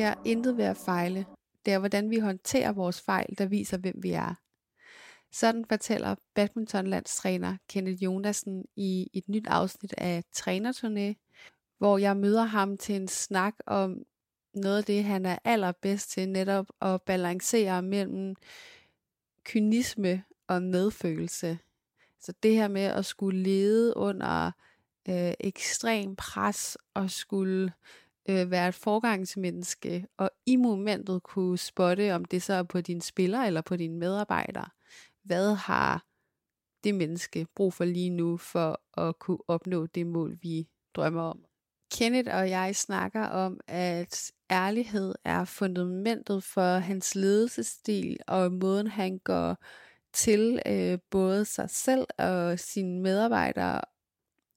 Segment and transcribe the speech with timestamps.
[0.00, 1.26] Der sker intet ved at fejle.
[1.64, 4.34] Det er, hvordan vi håndterer vores fejl, der viser, hvem vi er.
[5.32, 11.14] Sådan fortæller badmintonlandstræner Kenneth Jonasen i et nyt afsnit af Trænerturné,
[11.78, 14.02] hvor jeg møder ham til en snak om
[14.54, 18.34] noget af det, han er allerbedst til, netop at balancere mellem
[19.44, 21.58] kynisme og medfølelse.
[22.20, 24.50] Så det her med at skulle lede under
[25.08, 27.72] øh, ekstrem pres og skulle
[28.28, 33.02] øh, være et forgangsmenneske, og i momentet kunne spotte, om det så er på dine
[33.02, 34.68] spillere eller på dine medarbejdere.
[35.22, 36.04] Hvad har
[36.84, 41.44] det menneske brug for lige nu, for at kunne opnå det mål, vi drømmer om?
[41.92, 49.18] Kenneth og jeg snakker om, at ærlighed er fundamentet for hans ledelsesstil, og måden han
[49.18, 49.56] går
[50.12, 53.80] til øh, både sig selv og sine medarbejdere,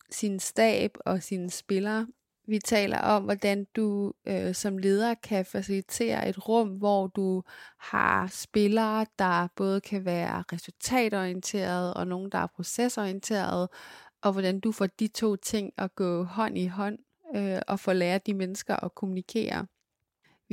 [0.10, 2.08] sin stab og sine spillere
[2.48, 7.44] vi taler om, hvordan du øh, som leder kan facilitere et rum, hvor du
[7.80, 13.70] har spillere, der både kan være resultatorienterede og nogen, der er procesorienterede,
[14.22, 16.98] og hvordan du får de to ting at gå hånd i hånd
[17.36, 19.68] øh, og få lært de mennesker at kommunikere.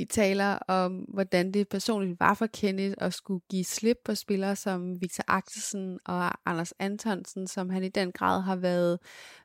[0.01, 4.55] Vi taler om, hvordan det personligt var for Kenneth at skulle give slip på spillere
[4.55, 8.99] som Victor Axelsen og Anders Antonsen, som han i den grad har været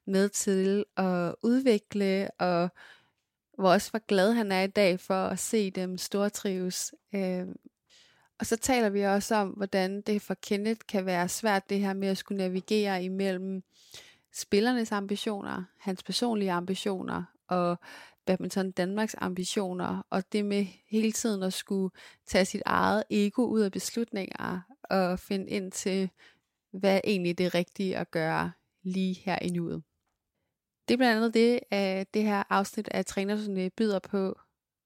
[0.06, 2.69] med til at udvikle, og
[3.59, 6.94] hvor også var glad han er i dag for at se dem stortrives.
[7.15, 7.47] Øh,
[8.38, 11.94] og så taler vi også om, hvordan det for Kenneth kan være svært det her
[11.94, 13.62] med at skulle navigere imellem
[14.35, 17.79] spillernes ambitioner, hans personlige ambitioner og
[18.26, 21.90] badminton Danmarks ambitioner, og det med hele tiden at skulle
[22.26, 26.11] tage sit eget ego ud af beslutninger, og finde ind til,
[26.73, 28.52] hvad er egentlig det rigtige at gøre
[28.82, 29.82] lige her i nuet.
[30.88, 34.38] Det er blandt andet det, at det her afsnit af Trænerturné byder på,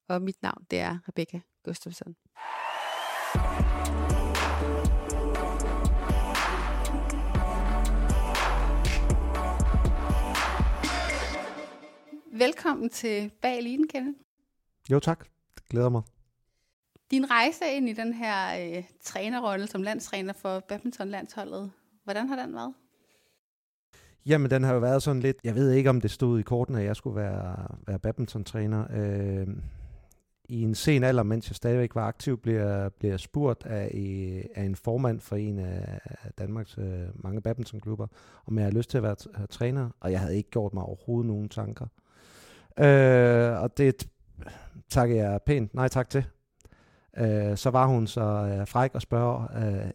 [0.08, 2.16] og mit navn det er Rebecca Gustafsson.
[12.40, 14.18] Velkommen til Bag Eliten, Kenneth.
[14.90, 16.02] Jo tak, det glæder mig.
[17.10, 21.70] Din rejse ind i den her øh, trænerrolle som landstræner for badmintonlandsholdet,
[22.04, 22.74] hvordan har den været?
[24.26, 25.36] Jamen, den har jo været sådan lidt...
[25.44, 28.84] Jeg ved ikke, om det stod i korten, at jeg skulle være, være badmintontræner.
[28.92, 29.46] Øh,
[30.48, 33.84] I en sen alder, mens jeg stadigvæk var aktiv, blev jeg, blev jeg spurgt af,
[34.54, 36.00] af en formand for en af
[36.38, 38.06] Danmarks øh, mange badmintonklubber,
[38.46, 41.26] om jeg havde lyst til at være træner, og jeg havde ikke gjort mig overhovedet
[41.26, 41.84] nogen tanker.
[41.84, 42.00] Øh,
[42.78, 44.08] Øh, og det
[44.90, 46.24] takker jeg pænt nej tak til.
[47.18, 49.90] Øh, så var hun så øh, fræk og spørger øh,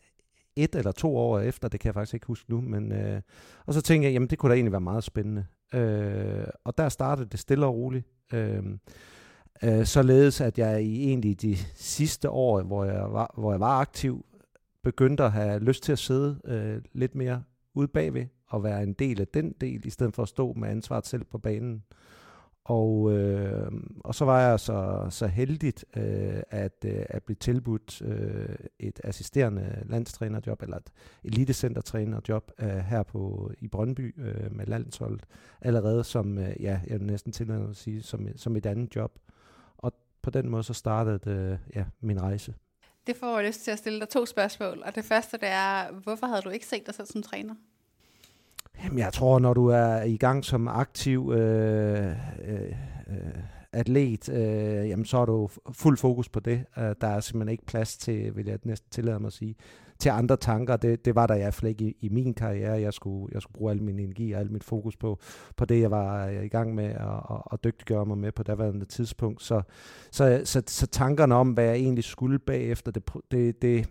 [0.56, 3.22] et eller to år efter, det kan jeg faktisk ikke huske nu, men øh,
[3.66, 5.46] og så tænkte jeg, jamen det kunne da egentlig være meget spændende.
[5.74, 8.06] Øh, og der startede det stille og roligt.
[8.34, 8.64] Øh,
[9.64, 13.80] øh, således at jeg i egentlig de sidste år, hvor jeg var, hvor jeg var
[13.80, 14.26] aktiv,
[14.84, 17.44] begyndte at have lyst til at sidde øh, lidt mere
[17.74, 20.70] ude bagved og være en del af den del, i stedet for at stå med
[20.70, 21.84] ansvaret selv på banen.
[22.66, 23.72] Og, øh,
[24.04, 29.02] og så var jeg så, så heldigt øh, at, øh, at blive tilbudt øh, et
[29.04, 30.90] assisterende landstrænerjob, eller et
[31.24, 35.26] elitecentertrænerjob øh, her på i Brøndby øh, med landsholdet,
[35.62, 39.20] allerede som, øh, ja, jeg vil næsten til at sige, som, som et andet job.
[39.78, 42.54] Og på den måde så startede øh, ja, min rejse.
[43.08, 45.92] Det får jeg lyst til at stille dig to spørgsmål, og det første det er,
[46.04, 47.56] hvorfor havde du ikke set dig selv som træner?
[48.84, 52.16] Jamen, jeg tror, når du er i gang som aktiv øh,
[53.76, 56.66] atlet, øh, jamen, så er du fuld fokus på det.
[56.78, 59.56] Øh, der er simpelthen ikke plads til, vil jeg næsten tillade mig at sige,
[60.00, 60.78] til andre tanker.
[60.78, 62.82] Det, det var der i hvert fald ikke i, i min karriere.
[62.82, 65.20] Jeg skulle, jeg skulle bruge al min energi og al mit fokus på,
[65.58, 68.44] på det, jeg var øh, i gang med at, at, at dygtiggøre mig med på
[68.44, 69.44] daværende tidspunkt.
[69.44, 69.62] Så,
[70.12, 73.90] så, så, så tankerne om, hvad jeg egentlig skulle bagefter, det, det, det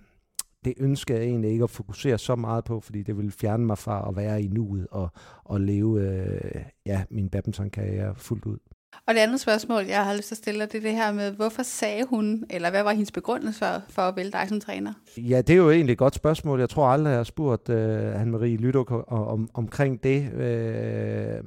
[0.64, 3.78] det ønsker jeg egentlig ikke at fokusere så meget på, fordi det ville fjerne mig
[3.78, 5.08] fra at være i nuet og,
[5.44, 8.58] og leve øh, ja, min badmintonkarriere fuldt ud.
[9.06, 11.30] Og det andet spørgsmål, jeg har lyst til at stille, det er det her med,
[11.30, 14.92] hvorfor sagde hun, eller hvad var hendes begrundelse for, for at vælge dig som træner?
[15.16, 16.60] Ja, det er jo egentlig et godt spørgsmål.
[16.60, 20.32] Jeg tror aldrig, jeg har spurgt øh, Anne-Marie Lydok om, omkring det.
[20.32, 21.38] Øh,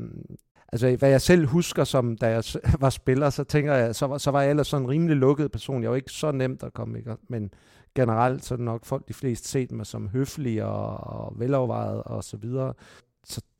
[0.72, 2.44] altså, hvad jeg selv husker, som da jeg
[2.80, 5.52] var spiller, så tænker jeg, så var, så var jeg ellers sådan en rimelig lukket
[5.52, 5.84] person.
[5.84, 7.52] Jeg var ikke så nemt at komme, i men
[7.96, 12.04] generelt så er det nok folk de fleste set mig som høflig og, og velovervejet
[12.04, 12.74] og så videre.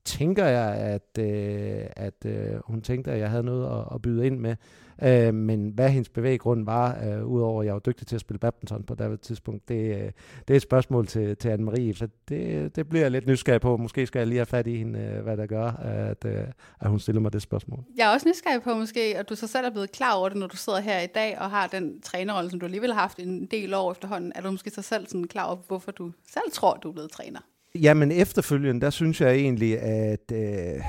[0.08, 4.26] Tænker jeg, at, øh, at øh, hun tænkte, at jeg havde noget at, at byde
[4.26, 4.56] ind med.
[5.04, 8.40] Øh, men hvad hendes bevæggrund var, øh, udover at jeg var dygtig til at spille
[8.40, 10.12] badminton på det tidspunkt, det, øh,
[10.48, 13.78] det er et spørgsmål til, til Anne-Marie, så det, det bliver jeg lidt nysgerrig på.
[13.78, 16.44] Måske skal jeg lige have fat i hende, øh, hvad der gør, at, øh,
[16.80, 17.84] at hun stiller mig det spørgsmål.
[17.98, 20.38] Jeg er også nysgerrig på måske, at du så selv er blevet klar over det,
[20.38, 23.20] når du sidder her i dag og har den trænerrolle, som du alligevel har haft
[23.20, 24.32] en del år efterhånden.
[24.36, 27.12] Er du måske så selv sådan klar over, hvorfor du selv tror, du er blevet
[27.12, 27.40] træner?
[27.76, 30.82] Jamen efterfølgende, der synes jeg egentlig, at øh,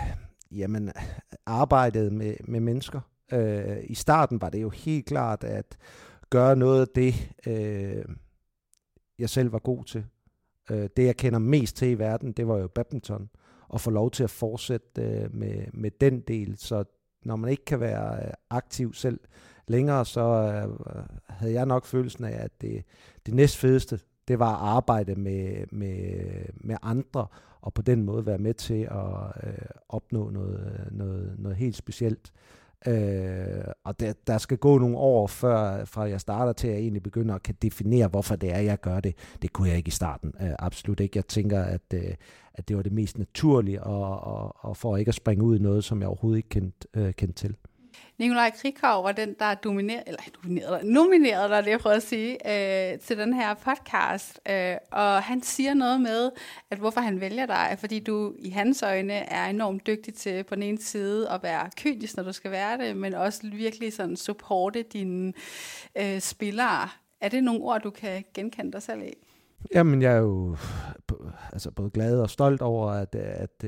[0.50, 0.92] jamen,
[1.46, 3.00] arbejdet med, med mennesker,
[3.32, 5.76] øh, i starten var det jo helt klart at
[6.30, 7.14] gøre noget af det,
[7.46, 8.04] øh,
[9.18, 10.04] jeg selv var god til.
[10.70, 13.28] Øh, det jeg kender mest til i verden, det var jo badminton,
[13.68, 16.58] og få lov til at fortsætte øh, med, med den del.
[16.58, 16.84] Så
[17.24, 19.20] når man ikke kan være øh, aktiv selv
[19.68, 22.84] længere, så øh, havde jeg nok følelsen af, at det,
[23.26, 26.20] det næstfedeste, det var at arbejde med, med,
[26.54, 27.26] med andre,
[27.60, 32.32] og på den måde være med til at øh, opnå noget, noget, noget helt specielt.
[32.86, 36.80] Øh, og der, der skal gå nogle år før fra jeg starter til at jeg
[36.80, 39.14] egentlig begynder at kan definere, hvorfor det er, jeg gør det.
[39.42, 40.34] Det kunne jeg ikke i starten.
[40.40, 41.16] Øh, absolut ikke.
[41.16, 42.14] Jeg tænker, at, øh,
[42.54, 45.62] at det var det mest naturlige, og, og, og for ikke at springe ud i
[45.62, 47.56] noget, som jeg overhovedet ikke kendte, øh, kendt til.
[48.18, 52.32] Nikolaj Krikov var den, der dominerede, eller dominerede, nominerede dig, det jeg prøver at sige,
[52.32, 54.40] øh, til den her podcast.
[54.48, 56.30] Øh, og han siger noget med,
[56.70, 60.44] at hvorfor han vælger dig, er fordi du i hans øjne er enormt dygtig til
[60.44, 63.92] på den ene side at være kynisk, når du skal være det, men også virkelig
[63.92, 65.32] sådan supporte dine
[65.98, 66.88] øh, spillere.
[67.20, 69.27] Er det nogle ord, du kan genkende dig selv i?
[69.74, 70.56] Jamen, jeg er jo
[71.52, 73.64] altså både glad og stolt over, at, at,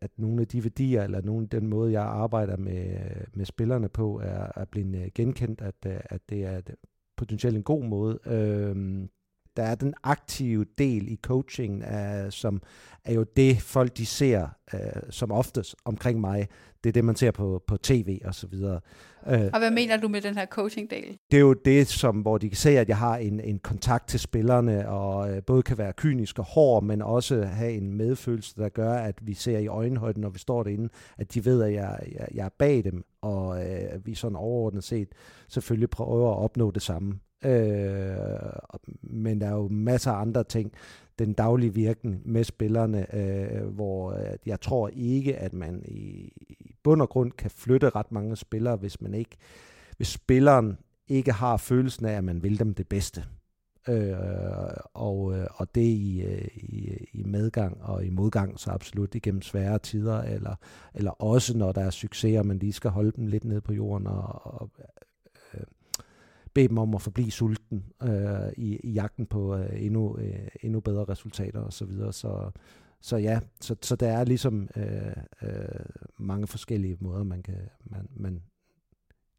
[0.00, 2.96] at nogle af de værdier, eller nogle af den måde, jeg arbejder med,
[3.32, 6.60] med spillerne på, er, er blevet øh, genkendt, at, øh, at det er
[7.16, 8.18] potentielt en god måde.
[8.26, 9.08] Øhm,
[9.56, 12.62] der er den aktive del i coachingen, uh, øh, som
[13.04, 16.48] er jo det, folk de ser uh, som oftest omkring mig.
[16.84, 18.80] Det er det, man ser på, på tv og så videre.
[19.26, 21.18] Uh, og hvad mener du med den her coaching-del?
[21.30, 24.08] Det er jo det, som, hvor de kan se, at jeg har en, en kontakt
[24.08, 28.54] til spillerne, og uh, både kan være kynisk og hård, men også have en medfølelse,
[28.56, 30.88] der gør, at vi ser i øjenhøjden, når vi står derinde,
[31.18, 34.84] at de ved, at jeg, jeg, jeg er bag dem, og uh, vi sådan overordnet
[34.84, 35.08] set
[35.48, 37.18] selvfølgelig prøver at opnå det samme.
[37.44, 38.16] Øh,
[39.02, 40.72] men der er jo masser af andre ting.
[41.18, 46.74] Den daglige virken med spillerne, øh, hvor øh, jeg tror ikke, at man i, i
[46.82, 49.36] bund og grund kan flytte ret mange spillere, hvis man ikke,
[49.96, 50.78] hvis spilleren
[51.08, 53.24] ikke har følelsen af, at man vil dem det bedste.
[53.88, 54.16] Øh,
[54.94, 59.42] og, øh, og det i, øh, i, i medgang og i modgang, så absolut igennem
[59.42, 60.54] svære tider, eller,
[60.94, 64.06] eller også når der er succeser, man lige skal holde dem lidt ned på jorden
[64.06, 64.70] og, og
[66.54, 70.80] bede dem om at forblive sulten øh, i, i jagten på øh, endnu, øh, endnu
[70.80, 71.70] bedre resultater osv.
[71.70, 72.12] Så, videre.
[72.12, 72.50] så
[73.04, 75.50] så ja, så, så der er ligesom øh, øh,
[76.18, 78.42] mange forskellige måder, man kan, man, man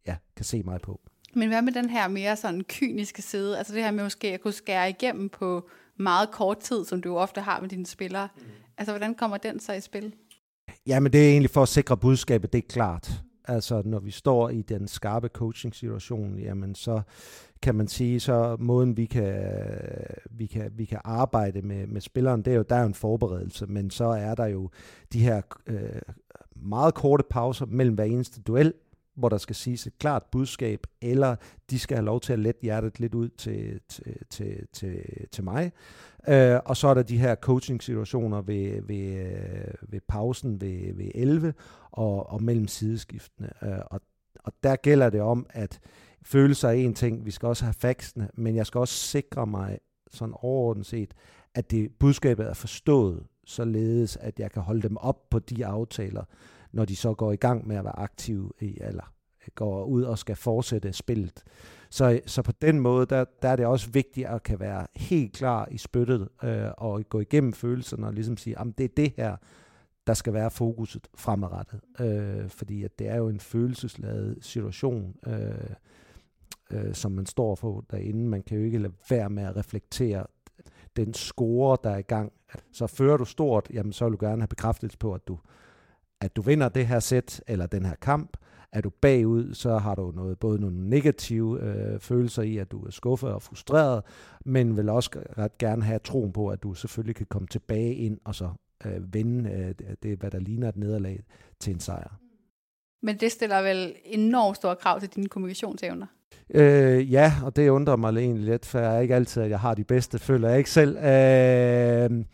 [0.08, 1.02] ja, kan se mig på.
[1.34, 3.58] Men hvad med den her mere sådan kyniske side?
[3.58, 7.10] Altså det her med måske at kunne skære igennem på meget kort tid, som du
[7.10, 8.30] jo ofte har med dine spillere.
[8.36, 8.44] Mm.
[8.78, 10.14] Altså hvordan kommer den så i spil?
[10.88, 13.24] Jamen det er egentlig for at sikre budskabet, det er klart.
[13.48, 17.02] Altså når vi står i den skarpe coaching-situation, jamen så
[17.62, 19.44] kan man sige, så måden vi kan,
[20.32, 22.94] vi kan, vi kan arbejde med, med spilleren, det er jo, der er jo en
[22.94, 24.70] forberedelse, men så er der jo
[25.14, 26.02] de her øh,
[26.56, 28.74] meget korte pauser mellem hver eneste duel,
[29.16, 31.36] hvor der skal siges et klart budskab, eller
[31.70, 35.44] de skal have lov til at lette hjertet lidt ud til, til, til, til, til
[35.44, 35.72] mig.
[36.28, 41.12] Øh, og så er der de her coaching-situationer ved, ved, øh, ved pausen ved, ved
[41.16, 41.54] 11
[41.92, 43.50] og, og mellem sideskiftene.
[43.64, 44.02] Øh, og,
[44.40, 45.80] og der gælder det om, at
[46.24, 49.80] følelser er en ting, vi skal også have faxene, men jeg skal også sikre mig
[50.12, 51.14] sådan overordnet set,
[51.56, 56.24] at det budskabet er forstået, således at jeg kan holde dem op på de aftaler,
[56.76, 59.14] når de så går i gang med at være aktive i, eller
[59.56, 61.44] går ud og skal fortsætte spillet.
[61.90, 65.34] Så, så på den måde, der, der er det også vigtigt at kan være helt
[65.34, 69.14] klar i spyttet øh, og gå igennem følelserne og ligesom sige, at det er det
[69.18, 69.36] her,
[70.08, 71.80] der skal være fokuset fremadrettet.
[72.00, 75.50] Øh, fordi at det er jo en følelsesladet situation, øh,
[76.72, 78.30] øh, som man står for derinde.
[78.30, 80.26] Man kan jo ikke lade være med at reflektere
[80.96, 82.32] den score, der er i gang.
[82.72, 85.38] Så fører du stort, jamen så vil du gerne have bekræftelse på, at du,
[86.26, 88.38] at du vinder det her sæt eller den her kamp.
[88.72, 92.86] Er du bagud, så har du noget, både nogle negative øh, følelser i, at du
[92.86, 94.04] er skuffet og frustreret,
[94.46, 98.18] men vil også ret gerne have troen på, at du selvfølgelig kan komme tilbage ind
[98.24, 98.50] og så
[98.86, 101.24] øh, vende øh, det, hvad der ligner et nederlag,
[101.60, 102.20] til en sejr.
[103.02, 106.06] Men det stiller vel enormt store krav til dine kommunikationsevner?
[106.50, 109.60] Øh, ja, og det undrer mig egentlig lidt, for jeg er ikke altid, at jeg
[109.60, 110.98] har de bedste, føler jeg ikke selv.
[110.98, 112.26] Øh,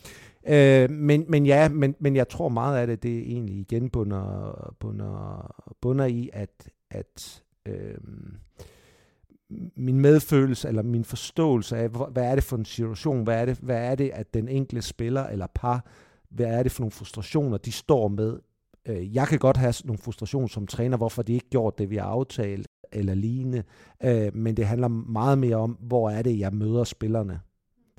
[0.47, 3.89] øh, men, men ja, men, men jeg tror meget af det, det er egentlig igen
[3.89, 7.97] bunder, bunder, bunder i, at, at øh,
[9.75, 13.57] min medfølelse eller min forståelse af, hvad er det for en situation, hvad er det,
[13.57, 15.85] hvad er det at den enkelte spiller eller par,
[16.29, 18.39] hvad er det for nogle frustrationer, de står med.
[18.87, 21.95] Øh, jeg kan godt have nogle frustrationer som træner, hvorfor de ikke gjort det, vi
[21.95, 23.63] har aftalt eller lignende,
[24.03, 27.39] øh, men det handler meget mere om, hvor er det, jeg møder spillerne.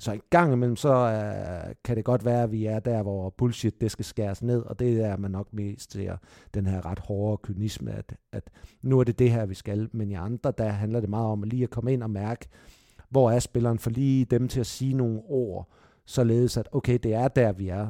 [0.03, 3.29] Så i gang imellem, så øh, kan det godt være, at vi er der, hvor
[3.29, 6.17] bullshit, det skal skæres ned, og det er man nok mest ser
[6.53, 8.49] den her ret hårde kynisme, at, at
[8.81, 11.43] nu er det det her, vi skal, men i andre, der handler det meget om
[11.43, 12.47] at lige at komme ind og mærke,
[13.09, 15.69] hvor er spilleren, for lige dem til at sige nogle ord,
[16.05, 17.87] således at, okay, det er der, vi er,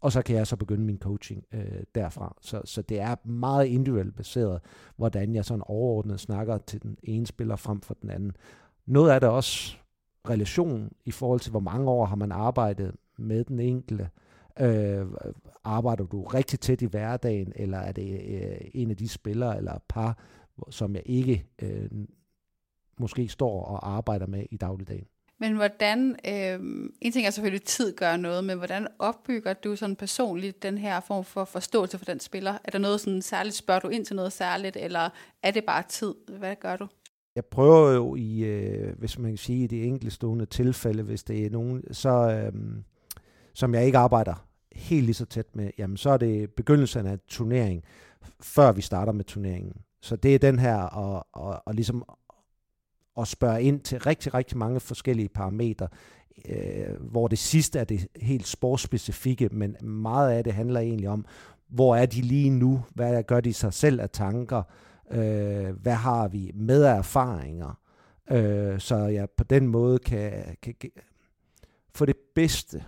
[0.00, 2.36] og så kan jeg så begynde min coaching øh, derfra.
[2.40, 4.60] Så, så det er meget individuelt baseret,
[4.96, 8.32] hvordan jeg sådan overordnet snakker til den ene spiller frem for den anden.
[8.86, 9.76] Noget af det også
[10.28, 14.10] relation i forhold til, hvor mange år har man arbejdet med den enkelte.
[14.60, 15.06] Øh,
[15.64, 19.78] arbejder du rigtig tæt i hverdagen, eller er det øh, en af de spillere eller
[19.88, 20.18] par,
[20.70, 21.90] som jeg ikke øh,
[22.98, 25.06] måske står og arbejder med i dagligdagen?
[25.38, 26.60] Men hvordan, øh,
[27.00, 31.00] en ting er selvfølgelig tid gør noget, men hvordan opbygger du sådan personligt den her
[31.00, 32.58] form for forståelse for den spiller?
[32.64, 35.10] Er der noget sådan særligt, spørger du ind til noget særligt, eller
[35.42, 36.14] er det bare tid?
[36.28, 36.88] Hvad gør du?
[37.36, 41.46] Jeg prøver jo i, øh, hvis man kan sige, i de enkeltstående tilfælde, hvis det
[41.46, 42.52] er nogen, så, øh,
[43.54, 47.18] som jeg ikke arbejder helt lige så tæt med, jamen så er det begyndelsen af
[47.28, 47.82] turnering,
[48.40, 49.76] før vi starter med turneringen.
[50.00, 52.04] Så det er den her, og, og, og ligesom
[53.18, 55.88] at spørge ind til rigtig, rigtig mange forskellige parametre,
[56.48, 61.24] øh, hvor det sidste er det helt sportsspecifikke, men meget af det handler egentlig om,
[61.68, 65.94] hvor er de lige nu, hvad gør de sig selv af tanker, øh, Øh, hvad
[65.94, 67.80] har vi med af erfaringer,
[68.30, 70.90] øh, så jeg på den måde kan, kan, kan
[71.94, 72.84] få det bedste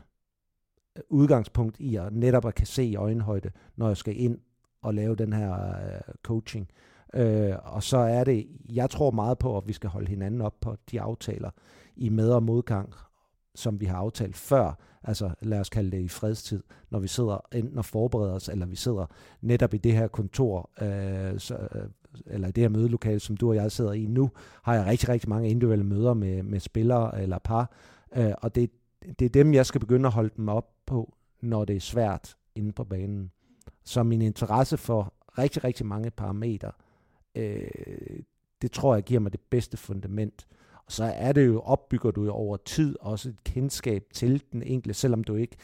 [1.10, 4.38] udgangspunkt i at netop at kan se i øjenhøjde, når jeg skal ind
[4.82, 6.68] og lave den her øh, coaching.
[7.14, 10.60] Øh, og så er det, jeg tror meget på, at vi skal holde hinanden op
[10.60, 11.50] på de aftaler
[11.96, 12.92] i med- og modgang,
[13.54, 14.78] som vi har aftalt før.
[15.02, 18.66] Altså lad os kalde det i fredstid, når vi sidder enten og forbereder os, eller
[18.66, 19.06] vi sidder
[19.40, 21.88] netop i det her kontor, øh, så, øh,
[22.26, 24.30] eller det her mødelokale, som du og jeg sidder i nu,
[24.62, 27.72] har jeg rigtig, rigtig mange individuelle møder med, med spillere eller par,
[28.16, 28.70] øh, og det,
[29.18, 32.36] det er dem, jeg skal begynde at holde dem op på, når det er svært
[32.54, 33.30] inde på banen.
[33.84, 36.72] Så min interesse for rigtig, rigtig mange parametre,
[37.34, 37.68] øh,
[38.62, 40.46] det tror jeg giver mig det bedste fundament.
[40.86, 44.62] Og så er det jo, opbygger du jo over tid også et kendskab til den
[44.62, 45.56] enkelte, selvom du ikke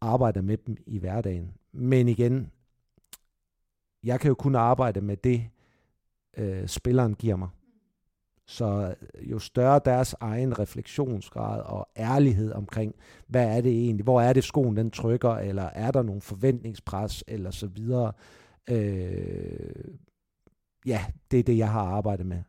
[0.00, 1.54] arbejder med dem i hverdagen.
[1.72, 2.50] Men igen,
[4.02, 5.48] jeg kan jo kun arbejde med det,
[6.36, 7.48] øh, spilleren giver mig.
[8.46, 12.94] Så jo større deres egen refleksionsgrad og ærlighed omkring,
[13.26, 17.24] hvad er det egentlig, hvor er det skoen den trykker, eller er der nogle forventningspres,
[17.28, 18.12] eller så videre.
[18.70, 19.94] Øh,
[20.86, 22.42] ja, det er det, jeg har arbejdet med.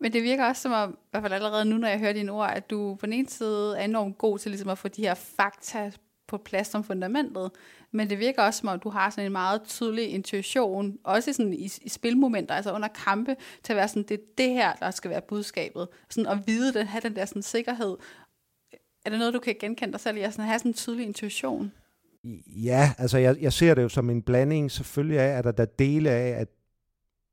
[0.00, 2.32] Men det virker også som om, i hvert fald allerede nu, når jeg hører dine
[2.32, 5.02] ord, at du på den ene side er enormt god til ligesom at få de
[5.02, 5.92] her fakta
[6.28, 7.50] på plads som fundamentet,
[7.92, 11.54] men det virker også som om, du har sådan en meget tydelig intuition, også sådan
[11.54, 14.90] i, i spilmomenter, altså under kampe, til at være sådan, det er det her, der
[14.90, 15.88] skal være budskabet.
[16.10, 17.96] Sådan at vide det, have den der sådan sikkerhed.
[19.04, 21.06] Er det noget, du kan genkende dig selv i, at sådan have sådan en tydelig
[21.06, 21.72] intuition?
[22.46, 25.64] Ja, altså jeg, jeg ser det jo som en blanding selvfølgelig af, at der, der
[25.64, 26.48] dele af, at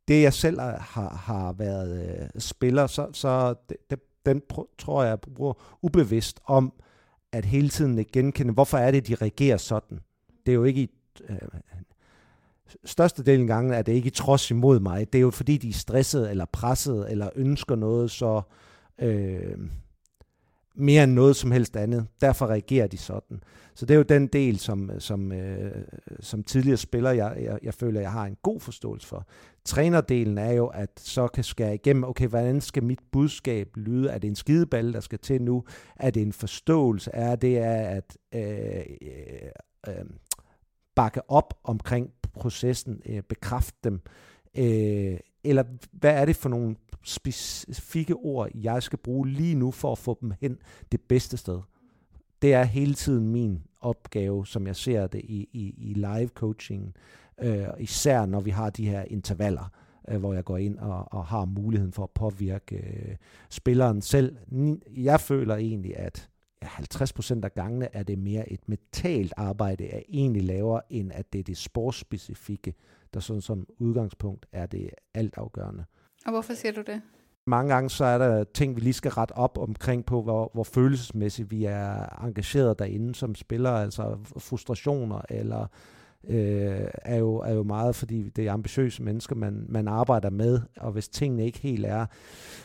[0.08, 5.04] det jeg selv har, har været øh, spiller, så, så det, det, den pr- tror
[5.04, 6.74] jeg bruger ubevidst om
[7.34, 10.00] at hele tiden genkende, hvorfor er det, de reagerer sådan.
[10.46, 10.90] Det er jo ikke i,
[11.30, 11.38] øh,
[12.86, 15.14] størstedelen af gangen er det ikke i trods imod mig.
[15.14, 18.42] Det er jo fordi, de er stressede eller presset eller ønsker noget så
[19.00, 19.58] øh,
[20.76, 22.08] mere end noget som helst andet.
[22.22, 23.44] Derfor reagerer de sådan.
[23.76, 25.84] Så det er jo den del, som, som, øh,
[26.20, 29.28] som tidligere spiller, jeg, jeg, jeg føler, jeg har en god forståelse for.
[29.66, 34.10] Trænerdelen er jo, at så kan skære igennem, okay, hvordan skal mit budskab lyde?
[34.10, 35.64] Er det en skideball, der skal til nu?
[35.96, 37.12] Er det en forståelse?
[37.14, 39.50] Er det at øh, øh,
[39.88, 40.06] øh,
[40.96, 44.02] bakke op omkring processen, øh, bekræfte dem?
[44.58, 49.92] Øh, eller hvad er det for nogle specifikke ord, jeg skal bruge lige nu for
[49.92, 50.58] at få dem hen
[50.92, 51.60] det bedste sted?
[52.42, 56.96] Det er hele tiden min opgave, som jeg ser det i, i, i live coaching,
[57.42, 59.72] øh, især når vi har de her intervaller,
[60.10, 63.16] øh, hvor jeg går ind og, og har muligheden for at påvirke øh,
[63.50, 64.38] spilleren selv.
[64.88, 66.30] Jeg føler egentlig, at
[66.66, 71.40] 50% af gangene er det mere et mentalt arbejde, jeg egentlig laver, end at det
[71.40, 72.74] er det sportsspecifikke,
[73.14, 75.86] der sådan som udgangspunkt er det altafgørende.
[76.26, 77.02] Og hvorfor siger du det?
[77.46, 80.64] Mange gange så er der ting, vi lige skal rette op omkring på, hvor, hvor
[80.64, 85.68] følelsesmæssigt vi er engageret derinde som spillere, altså frustrationer eller
[86.28, 90.62] øh, er, jo, er jo meget, fordi det er ambitiøse mennesker, man, man arbejder med,
[90.78, 92.06] og hvis tingene ikke helt er,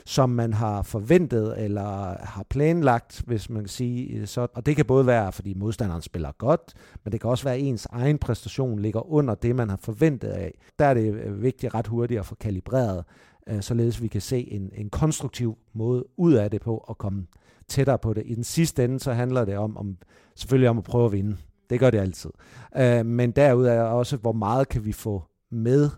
[0.04, 4.76] som man har forventet eller har planlagt, hvis man kan sige øh, så, og det
[4.76, 8.18] kan både være, fordi modstanderen spiller godt, men det kan også være, at ens egen
[8.18, 10.58] præstation ligger under det, man har forventet af.
[10.78, 13.04] Der er det øh, vigtigt ret hurtigt at få kalibreret,
[13.48, 17.26] øh, således vi kan se en, en konstruktiv måde ud af det på at komme
[17.68, 18.22] tættere på det.
[18.26, 19.96] I den sidste ende, så handler det om, om
[20.34, 21.36] selvfølgelig om at prøve at vinde.
[21.70, 22.30] Det gør det altid.
[22.76, 25.90] Øh, men derudover også, hvor meget kan vi få med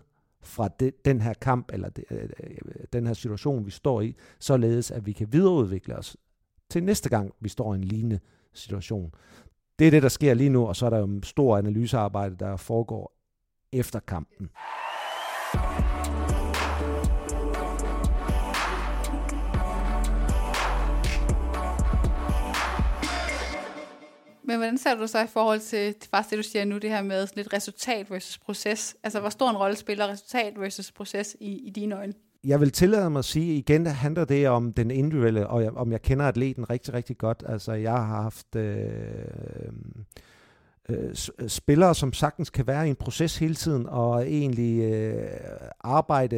[0.43, 2.57] fra de, den her kamp, eller de, øh, øh,
[2.93, 6.17] den her situation, vi står i, således at vi kan videreudvikle os
[6.69, 8.19] til næste gang, vi står i en lignende
[8.53, 9.13] situation.
[9.79, 12.57] Det er det, der sker lige nu, og så er der jo stor analysearbejde, der
[12.57, 13.13] foregår
[13.71, 14.49] efter kampen.
[24.51, 27.01] Men hvordan ser du så i forhold til faktisk det, du siger nu, det her
[27.01, 28.95] med lidt resultat versus proces?
[29.03, 32.13] Altså, hvor stor en rolle spiller resultat versus proces i, i dine øjne?
[32.43, 35.91] Jeg vil tillade mig at sige, igen handler det om den individuelle, og jeg, om
[35.91, 37.43] jeg kender atleten rigtig, rigtig godt.
[37.47, 38.89] Altså, jeg har haft øh,
[40.89, 45.29] øh, øh, spillere, som sagtens kan være i en proces hele tiden, og egentlig øh,
[45.79, 46.37] arbejde,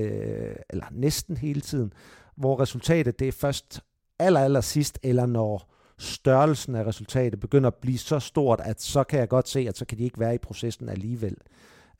[0.69, 1.93] eller næsten hele tiden,
[2.35, 3.81] hvor resultatet det er først
[4.19, 5.72] aller, aller sidst, eller når
[6.03, 9.77] størrelsen af resultatet begynder at blive så stort, at så kan jeg godt se, at
[9.77, 11.37] så kan de ikke være i processen alligevel.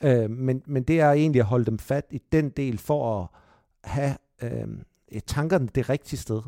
[0.03, 3.27] Øh, men, men det er egentlig at holde dem fat i den del for at
[3.83, 4.67] have øh,
[5.27, 6.41] tankerne det rigtige sted,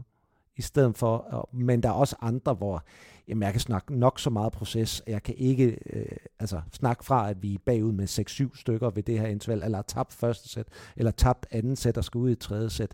[0.57, 2.83] i stedet for, men der er også andre, hvor
[3.27, 7.29] jamen, jeg kan snakke nok så meget proces, jeg kan ikke øh, altså, snakke fra,
[7.29, 10.67] at vi er bagud med 6-7 stykker ved det her interval, eller tabt første sæt,
[10.97, 12.93] eller tabt anden sæt og skal ud i tredje sæt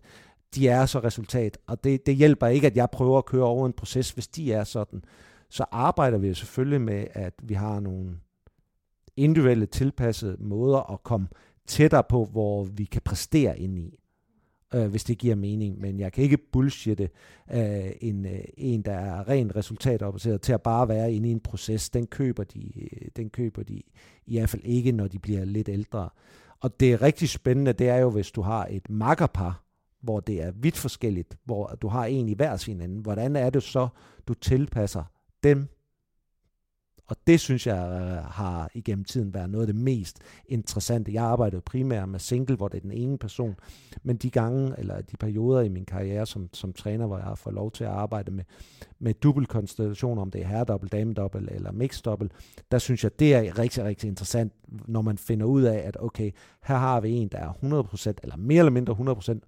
[0.55, 1.57] de er så resultat.
[1.67, 4.53] Og det, det hjælper ikke, at jeg prøver at køre over en proces, hvis de
[4.53, 5.03] er sådan.
[5.49, 8.17] Så arbejder vi jo selvfølgelig med, at vi har nogle
[9.17, 11.27] individuelle tilpassede måder at komme
[11.67, 13.99] tættere på, hvor vi kan præstere ind i,
[14.73, 15.79] øh, hvis det giver mening.
[15.79, 17.09] Men jeg kan ikke bullshitte
[17.53, 21.39] øh, en, øh, en, der er rent resultatorienteret til at bare være inde i en
[21.39, 21.89] proces.
[21.89, 23.81] Den køber de, øh, den køber de
[24.25, 26.09] i hvert fald ikke, når de bliver lidt ældre.
[26.59, 29.63] Og det er rigtig spændende, det er jo, hvis du har et makkerpar,
[30.01, 33.01] hvor det er vidt forskelligt, hvor du har en i hver sin ende.
[33.01, 33.87] Hvordan er det så,
[34.27, 35.03] du tilpasser
[35.43, 35.67] dem
[37.11, 41.13] Og det synes jeg øh, har igennem tiden været noget af det mest interessante.
[41.13, 43.55] Jeg arbejdede primært med single, hvor det er den ene person,
[44.03, 47.35] men de gange, eller de perioder i min karriere som, som træner, hvor jeg har
[47.35, 48.43] fået lov til at arbejde med,
[48.99, 52.31] med dubbelkonstellationer, om det er herredobbelt, damedobbelt eller mixdobbelt,
[52.71, 54.53] der synes jeg, det er rigtig, rigtig interessant,
[54.87, 56.31] når man finder ud af, at okay,
[56.63, 57.53] her har vi en, der er
[58.13, 59.39] 100%, eller mere eller mindre 100%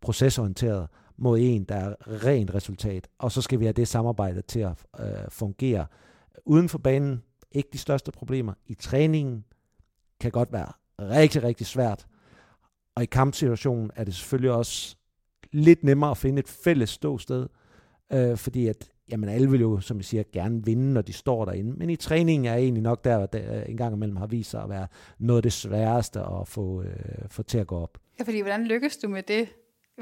[0.00, 3.08] procesorienteret, mod en, der er rent resultat.
[3.18, 5.86] Og så skal vi have det samarbejde til at øh, fungere
[6.44, 7.22] uden for banen.
[7.52, 8.54] Ikke de største problemer.
[8.66, 9.44] I træningen
[10.20, 12.06] kan godt være rigtig, rigtig svært.
[12.94, 14.96] Og i kampsituationen er det selvfølgelig også
[15.52, 17.46] lidt nemmere at finde et fælles ståsted,
[18.12, 21.44] øh, fordi at jamen alle vil jo, som jeg siger, gerne vinde, når de står
[21.44, 21.72] derinde.
[21.72, 24.62] Men i træningen er egentlig nok der, der øh, en gang imellem har vist sig
[24.62, 24.86] at være
[25.18, 27.98] noget af det sværeste at få, øh, få til at gå op.
[28.18, 29.48] Ja, fordi hvordan lykkes du med det?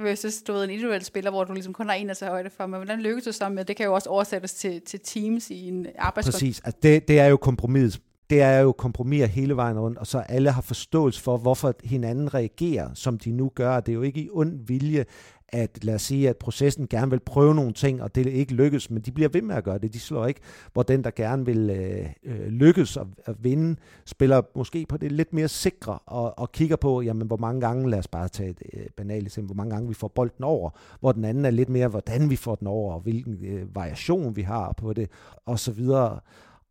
[0.03, 2.51] Versus du ved, en individuel spiller, hvor du ligesom kun har en at tage højde
[2.51, 2.67] for.
[2.67, 5.69] Men hvordan lykkes du så med, det kan jo også oversættes til, til teams i
[5.69, 6.33] en arbejdsgruppe.
[6.33, 8.01] Præcis, altså det, det er jo kompromis.
[8.31, 12.35] Det er jo kompromis hele vejen rundt, og så alle har forståelse for, hvorfor hinanden
[12.35, 13.81] reagerer, som de nu gør.
[13.81, 15.05] Det er jo ikke i ond vilje,
[15.49, 18.91] at lad os sige, at processen gerne vil prøve nogle ting, og det ikke lykkes,
[18.91, 19.93] men de bliver ved med at gøre det.
[19.93, 20.41] De slår ikke,
[20.73, 25.13] hvor den, der gerne vil øh, øh lykkes og, at vinde, spiller måske på det
[25.13, 28.51] lidt mere sikre, og, og kigger på, jamen, hvor mange gange, lad os bare tage
[28.51, 31.51] et øh, banalt eksempel, hvor mange gange vi får bolden over, hvor den anden er
[31.51, 35.11] lidt mere, hvordan vi får den over, og hvilken øh, variation vi har på det,
[35.47, 36.21] og så videre.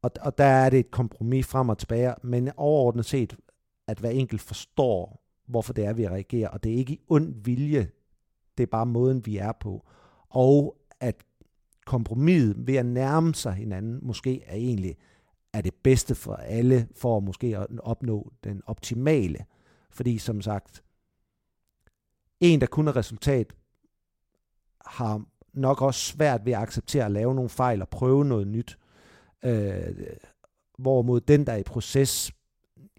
[0.02, 3.36] Og, og der er det et kompromis frem og tilbage, men overordnet set,
[3.88, 7.34] at hver enkelt forstår, hvorfor det er, vi reagerer, og det er ikke i ond
[7.44, 7.88] vilje,
[8.58, 9.86] det er bare måden, vi er på.
[10.30, 11.16] Og at
[11.86, 14.98] kompromiset ved at nærme sig hinanden måske er egentlig
[15.54, 19.46] er det bedste for alle, for at måske at opnå den optimale.
[19.92, 20.84] Fordi som sagt,
[22.40, 23.54] en, der kun er resultat,
[24.86, 28.78] har nok også svært ved at acceptere at lave nogle fejl og prøve noget nyt.
[29.44, 30.08] Øh,
[30.78, 32.32] hvorimod den, der er i proces,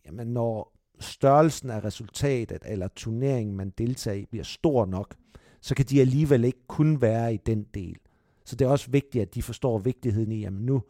[0.07, 5.15] jamen når størrelsen af resultatet eller turneringen, man deltager i, bliver stor nok,
[5.61, 7.97] så kan de alligevel ikke kun være i den del.
[8.45, 10.83] Så det er også vigtigt, at de forstår vigtigheden i, jamen nu,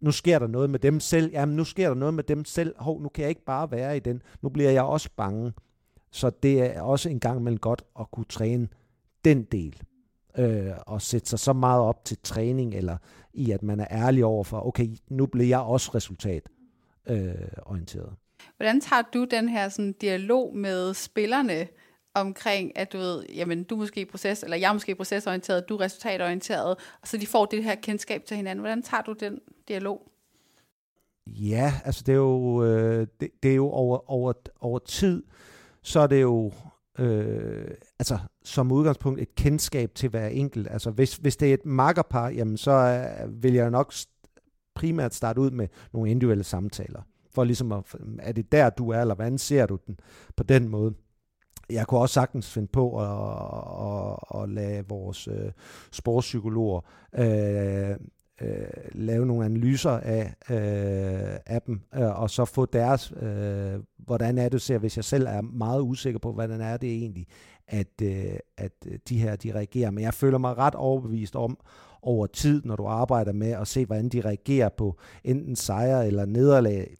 [0.00, 1.30] nu sker der noget med dem selv.
[1.32, 2.74] Jamen nu sker der noget med dem selv.
[2.78, 4.22] Hov, nu kan jeg ikke bare være i den.
[4.42, 5.52] Nu bliver jeg også bange.
[6.10, 8.68] Så det er også en gang imellem godt at kunne træne
[9.24, 9.82] den del.
[10.38, 12.96] Øh, og sætte sig så meget op til træning, eller
[13.34, 16.48] i at man er ærlig over for, okay, nu bliver jeg også resultat
[17.08, 18.12] øh, orienteret.
[18.56, 21.66] Hvordan tager du den her sådan, dialog med spillerne,
[22.14, 25.76] omkring, at du ved, jamen du er måske proces, eller jeg er måske procesorienteret, du
[25.76, 28.60] er resultatorienteret, og så de får det her kendskab til hinanden.
[28.60, 30.10] Hvordan tager du den dialog?
[31.26, 35.22] Ja, altså det er jo, øh, det, det er jo over, over, over tid,
[35.82, 36.52] så er det jo
[36.98, 40.68] øh, altså som udgangspunkt et kendskab til hver enkelt.
[40.70, 43.92] Altså hvis, hvis det er et makkerpar, jamen så øh, vil jeg nok
[44.74, 47.02] primært starte ud med nogle individuelle samtaler.
[47.34, 50.00] For ligesom at, er det der du er, eller hvordan ser du den
[50.36, 50.94] på den måde?
[51.70, 53.08] Jeg kunne også sagtens finde på at,
[53.86, 55.52] at, at lade vores øh,
[55.92, 56.80] sportspsykologer
[57.18, 57.96] øh,
[58.40, 64.38] øh, lave nogle analyser af, øh, af dem, øh, og så få deres, øh, hvordan
[64.38, 67.26] er det ser, hvis jeg selv er meget usikker på, hvordan er det egentlig,
[67.68, 68.72] at, øh, at
[69.08, 69.90] de her, de reagerer.
[69.90, 71.58] Men jeg føler mig ret overbevist om,
[72.02, 76.24] over tid, når du arbejder med at se, hvordan de reagerer på enten sejre eller
[76.24, 76.94] nederlag.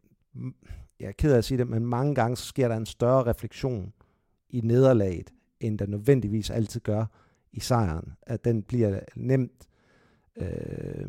[1.01, 3.27] Jeg er ked af at sige det, men mange gange så sker der en større
[3.27, 3.93] refleksion
[4.51, 5.31] i nederlaget,
[5.61, 7.05] end der nødvendigvis altid gør
[7.53, 8.13] i sejren.
[8.23, 9.69] At den bliver nemt,
[10.37, 11.09] øh,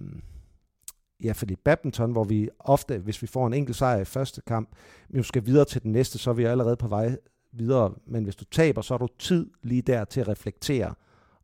[1.23, 4.69] ja, fordi badminton, hvor vi ofte, hvis vi får en enkelt sejr i første kamp,
[5.09, 7.17] vi skal videre til den næste, så er vi allerede på vej
[7.51, 7.93] videre.
[8.05, 10.93] Men hvis du taber, så har du tid lige der til at reflektere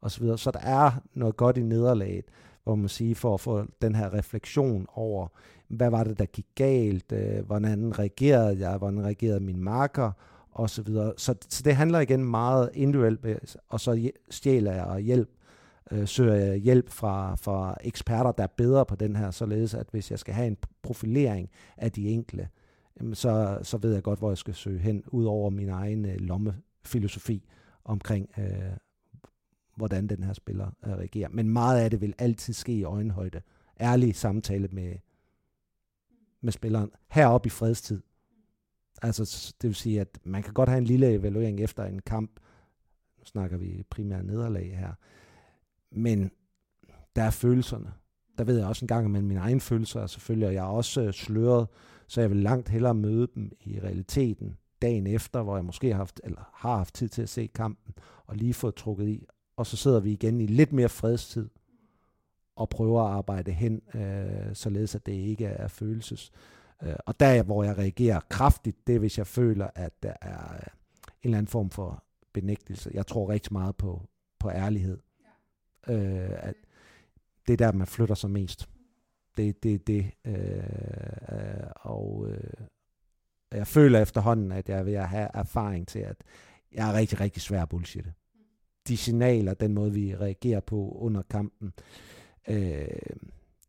[0.02, 0.38] og så videre.
[0.38, 2.26] Så der er noget godt i nederlaget,
[2.64, 5.28] hvor man siger, for at få den her refleksion over,
[5.68, 10.12] hvad var det, der gik galt, øh, hvordan reagerede jeg, hvordan reagerede min marker,
[10.56, 11.14] og så videre.
[11.18, 15.30] Så, så det handler igen meget individuelt, og så stjæler jeg hjælp,
[15.92, 19.88] øh, søger jeg hjælp fra, fra eksperter, der er bedre på den her, således at
[19.92, 22.50] hvis jeg skal have en profilering af de enkelte,
[23.14, 26.16] så, så ved jeg godt, hvor jeg skal søge hen, ud over min egen øh,
[26.18, 27.46] lommefilosofi
[27.86, 28.78] omkring, øh,
[29.76, 31.30] hvordan den her spiller øh, reagerer.
[31.30, 33.42] Men meget af det vil altid ske i øjenhøjde.
[33.80, 34.96] Ærlig samtale med,
[36.42, 36.92] med spilleren.
[37.12, 38.02] Heroppe i fredstid,
[39.02, 42.32] Altså, det vil sige, at man kan godt have en lille evaluering efter en kamp.
[43.20, 44.94] Nu snakker vi primært nederlag her.
[45.92, 46.32] Men
[47.16, 47.94] der er følelserne.
[48.38, 50.70] Der ved jeg også en gang med mine egne følelser, er selvfølgelig, og jeg er
[50.70, 51.68] også øh, sløret,
[52.08, 55.98] så jeg vil langt hellere møde dem i realiteten dagen efter, hvor jeg måske har
[55.98, 57.94] haft, eller har haft tid til at se kampen,
[58.26, 59.26] og lige få trukket i.
[59.58, 61.50] Og så sidder vi igen i lidt mere fredstid,
[62.56, 66.32] og prøver at arbejde hen, øh, således at det ikke er følelses.
[66.34, 66.55] Øh,
[67.06, 70.60] og der, hvor jeg reagerer kraftigt, det er, hvis jeg føler, at der er øh,
[70.60, 72.92] en eller anden form for benægtelse.
[72.94, 74.10] Jeg tror rigtig meget på,
[74.40, 75.00] på ærlighed.
[75.88, 75.94] Ja.
[75.94, 76.56] Øh, at
[77.48, 78.70] det er der, man flytter sig mest.
[79.38, 80.12] Det det, det.
[80.26, 80.58] Øh,
[81.32, 82.68] øh, og øh,
[83.52, 86.24] jeg føler efterhånden, at jeg er at have erfaring til, at
[86.72, 88.14] jeg er rigtig, rigtig svær at bullshitte.
[88.88, 91.74] De signaler, den måde, vi reagerer på under kampen.
[92.48, 92.88] Øh,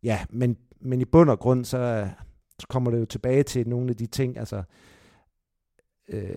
[0.02, 2.10] ja, men, men i bund og grund, så,
[2.58, 4.62] så kommer det jo tilbage til nogle af de ting, altså,
[6.08, 6.36] øh,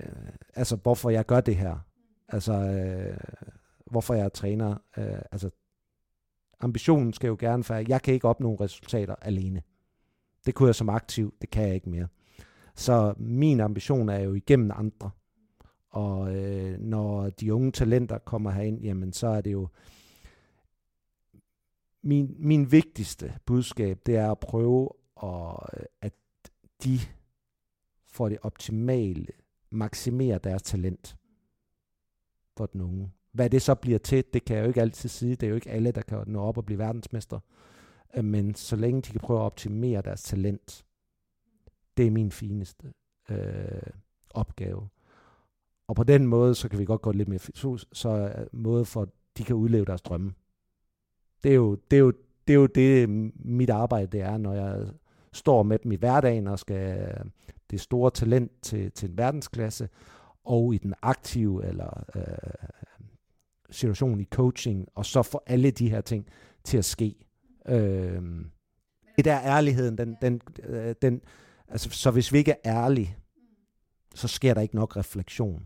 [0.56, 1.78] altså hvorfor jeg gør det her.
[2.28, 3.18] Altså, øh,
[3.92, 4.78] hvorfor jeg er træner.
[4.98, 5.50] Øh, altså,
[6.60, 9.62] ambitionen skal jo gerne være, jeg kan ikke opnå resultater alene.
[10.46, 12.08] Det kunne jeg som aktiv, det kan jeg ikke mere.
[12.76, 15.10] Så min ambition er jo igennem andre.
[15.90, 19.68] Og øh, når de unge talenter kommer herind, jamen så er det jo
[22.04, 26.14] min, min vigtigste budskab, det er at prøve, og øh, at
[26.84, 27.00] de
[28.08, 29.28] får det optimale,
[29.70, 31.18] maksimerer deres talent
[32.58, 33.12] for den unge.
[33.32, 35.36] Hvad det så bliver til, det kan jeg jo ikke altid sige.
[35.36, 37.40] Det er jo ikke alle, der kan nå op og blive verdensmester.
[38.16, 40.86] Øh, men så længe de kan prøve at optimere deres talent,
[41.98, 42.94] det er min fineste
[43.30, 43.92] øh,
[44.30, 44.90] opgave.
[45.88, 49.02] Og på den måde, så kan vi godt gå lidt mere så, så måde for,
[49.02, 50.34] at de kan udleve deres drømme.
[51.44, 52.12] Det er jo det, er jo,
[52.48, 54.88] det, er jo det mit arbejde det er, når jeg
[55.34, 57.14] står med dem i hverdagen og skal
[57.72, 59.90] det store talent til, til en verdensklasse,
[60.44, 62.68] og i den aktive eller øh,
[63.70, 66.26] situation i coaching, og så få alle de her ting
[66.64, 67.16] til at ske.
[67.68, 68.22] Øh,
[69.18, 71.22] det der ærligheden, den, den, øh, den,
[71.68, 73.18] altså, så hvis vi ikke er ærlige,
[74.16, 75.66] så sker der ikke nok refleksion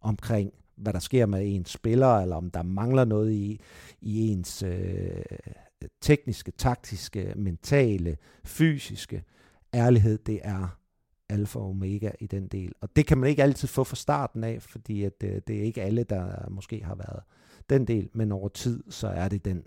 [0.00, 3.60] omkring, hvad der sker med ens spiller, eller om der mangler noget i,
[4.00, 5.22] i ens øh,
[6.00, 9.22] tekniske, taktiske, mentale, fysiske
[9.74, 10.18] ærlighed.
[10.18, 10.78] Det er
[11.28, 12.72] alfa og omega i den del.
[12.80, 15.62] Og det kan man ikke altid få fra starten af, fordi at, øh, det er
[15.62, 17.22] ikke alle, der måske har været
[17.70, 19.64] den del, men over tid, så er det den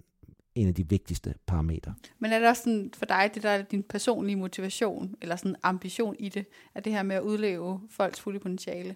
[0.56, 1.93] en af de vigtigste parametre.
[2.19, 5.56] Men er det også sådan for dig, det der er din personlige motivation, eller sådan
[5.63, 8.95] ambition i det, er det her med at udleve folks fulde potentiale?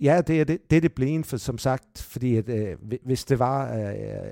[0.00, 3.24] Ja, det er det, det, er det blev for, som sagt, fordi at, øh, hvis
[3.24, 3.76] det var...
[3.76, 4.30] Øh,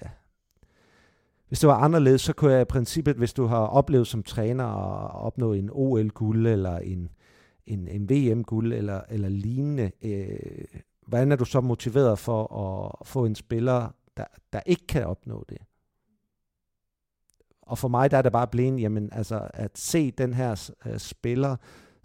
[1.48, 4.64] hvis det var anderledes, så kunne jeg i princippet, hvis du har oplevet som træner
[4.64, 7.08] at opnå en OL-guld eller en,
[7.66, 12.56] en, en VM-guld eller, eller lignende, øh, hvordan er du så motiveret for
[13.00, 15.58] at få en spiller, der, der ikke kan opnå det?
[17.62, 20.98] Og for mig der er det bare blevet, jamen altså at se den her øh,
[20.98, 21.56] spiller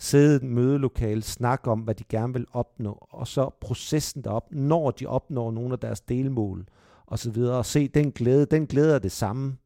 [0.01, 4.51] sidde i et mødelokale, snakke om, hvad de gerne vil opnå, og så processen derop,
[4.51, 6.65] når de opnår nogle af deres delmål,
[7.12, 9.58] og så videre, og se den glæde, den glæde er det samme,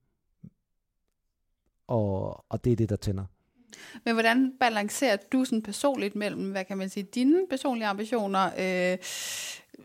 [1.88, 3.26] og, og det er det, der tænder.
[4.06, 8.98] Men hvordan balancerer du sådan personligt mellem, hvad kan man sige, dine personlige ambitioner, øh,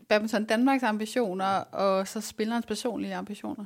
[0.09, 3.65] badminton Danmarks ambitioner, og så spillerens personlige ambitioner?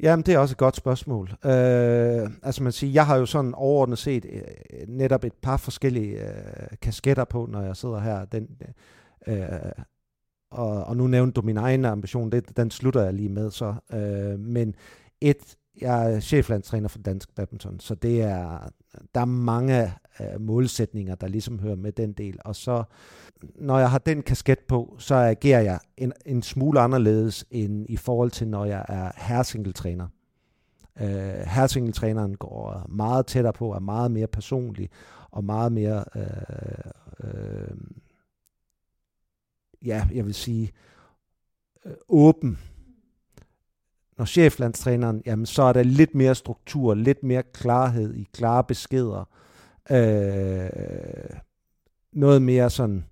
[0.00, 1.30] Jamen, det er også et godt spørgsmål.
[1.44, 4.42] Øh, altså man siger, jeg har jo sådan overordnet set øh,
[4.88, 8.24] netop et par forskellige øh, kasketter på, når jeg sidder her.
[8.24, 8.48] Den,
[9.26, 9.38] øh,
[10.56, 13.74] og, og nu nævnte du min egen ambition, det, den slutter jeg lige med så.
[13.92, 14.74] Øh, men
[15.20, 18.68] et, jeg er cheflandstræner for Dansk Badminton, så det er,
[19.14, 22.38] der er mange øh, målsætninger, der ligesom hører med den del.
[22.44, 22.84] Og så,
[23.54, 27.96] når jeg har den kasket på, så agerer jeg en, en smule anderledes end i
[27.96, 30.06] forhold til, når jeg er hersingeltræner.
[31.00, 34.90] Øh, hersingeltræneren går meget tættere på, er meget mere personlig
[35.30, 36.24] og meget mere, øh,
[37.24, 37.76] øh,
[39.84, 40.72] ja, jeg vil sige,
[41.86, 42.58] øh, åben
[44.18, 49.28] når cheflandstræneren, jamen så er der lidt mere struktur, lidt mere klarhed i klare beskeder.
[49.90, 51.38] Øh,
[52.12, 53.04] noget mere sådan,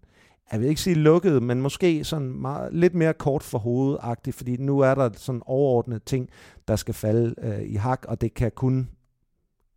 [0.53, 4.57] jeg vil ikke sige lukket, men måske sådan meget, lidt mere kort for hovedet fordi
[4.57, 6.29] nu er der sådan overordnede ting,
[6.69, 8.91] der skal falde øh, i hak, og det kan kun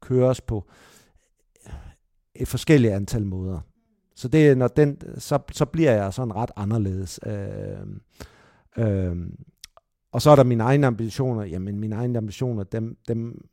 [0.02, 0.65] køres på
[1.67, 1.73] øh,
[2.36, 3.60] et forskelligt antal måder.
[4.17, 7.19] Så det når den, så, så bliver jeg sådan ret anderledes.
[7.25, 7.88] Øh,
[8.77, 9.15] øh,
[10.12, 11.43] og så er der mine egne ambitioner.
[11.43, 13.47] Jamen, mine egne ambitioner, dem, dem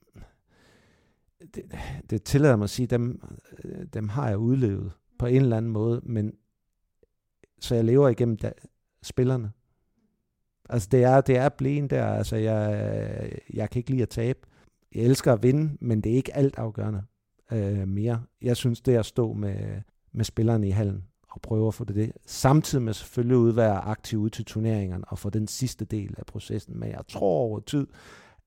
[1.55, 1.65] det,
[2.11, 3.23] det tillader mig at sige, dem,
[3.65, 6.33] øh, dem har jeg udlevet på en eller anden måde, men
[7.61, 8.53] så jeg lever igennem da,
[9.03, 9.53] spillerne.
[10.69, 14.39] Altså det er, det er blæen der, altså jeg, jeg kan ikke lide at tabe.
[14.95, 17.03] Jeg elsker at vinde, men det er ikke alt afgørende
[17.53, 18.23] øh, mere.
[18.43, 19.83] Jeg synes, det er at stå med,
[20.15, 22.13] med spillerne i hallen og prøve at få det, det.
[22.27, 26.27] Samtidig med selvfølgelig at være aktiv ud til turneringerne og få den sidste del af
[26.27, 26.79] processen.
[26.81, 27.87] Men jeg tror over tid,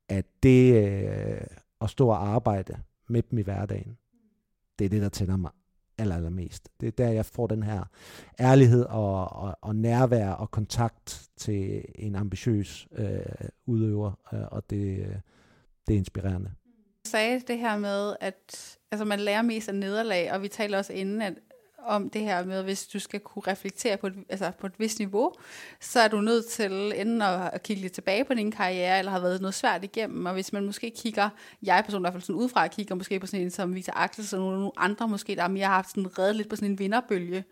[0.09, 1.41] at det, øh,
[1.81, 2.77] at stå og arbejde
[3.09, 3.97] med dem i hverdagen.
[4.79, 5.51] Det er det, der tænder mig
[5.97, 6.69] aller, allermest.
[6.79, 7.83] Det er der, jeg får den her
[8.39, 13.19] ærlighed og, og, og nærvær og kontakt til en ambitiøs øh,
[13.65, 15.15] udøver, øh, og det, øh,
[15.87, 16.51] det er inspirerende.
[17.05, 20.77] Du sagde det her med, at altså man lærer mest af nederlag, og vi taler
[20.77, 21.33] også inden, at
[21.77, 24.99] om det her med, hvis du skal kunne reflektere på et, altså på et vist
[24.99, 25.33] niveau,
[25.79, 29.19] så er du nødt til enten at, kigge lidt tilbage på din karriere, eller har
[29.19, 31.29] været noget svært igennem, og hvis man måske kigger,
[31.63, 34.39] jeg personligt i hvert fald sådan udefra, kigger måske på sådan en som Victor Axel,
[34.39, 37.43] og nogle andre måske, der mere har haft sådan reddet lidt på sådan en vinderbølge,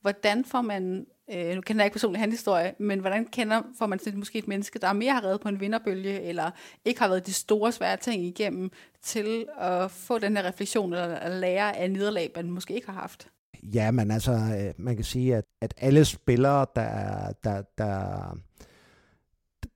[0.00, 3.98] hvordan får man, øh, nu kender jeg ikke personlig handhistorie, men hvordan kender, får man
[3.98, 6.50] sådan måske et menneske, der mere har reddet på en vinderbølge, eller
[6.84, 8.70] ikke har været de store svære ting igennem,
[9.02, 13.00] til at få den her refleksion, eller at lære af nederlag, man måske ikke har
[13.00, 13.28] haft?
[13.62, 18.38] Ja, men altså, øh, man kan sige, at, at alle spillere, der, der, der,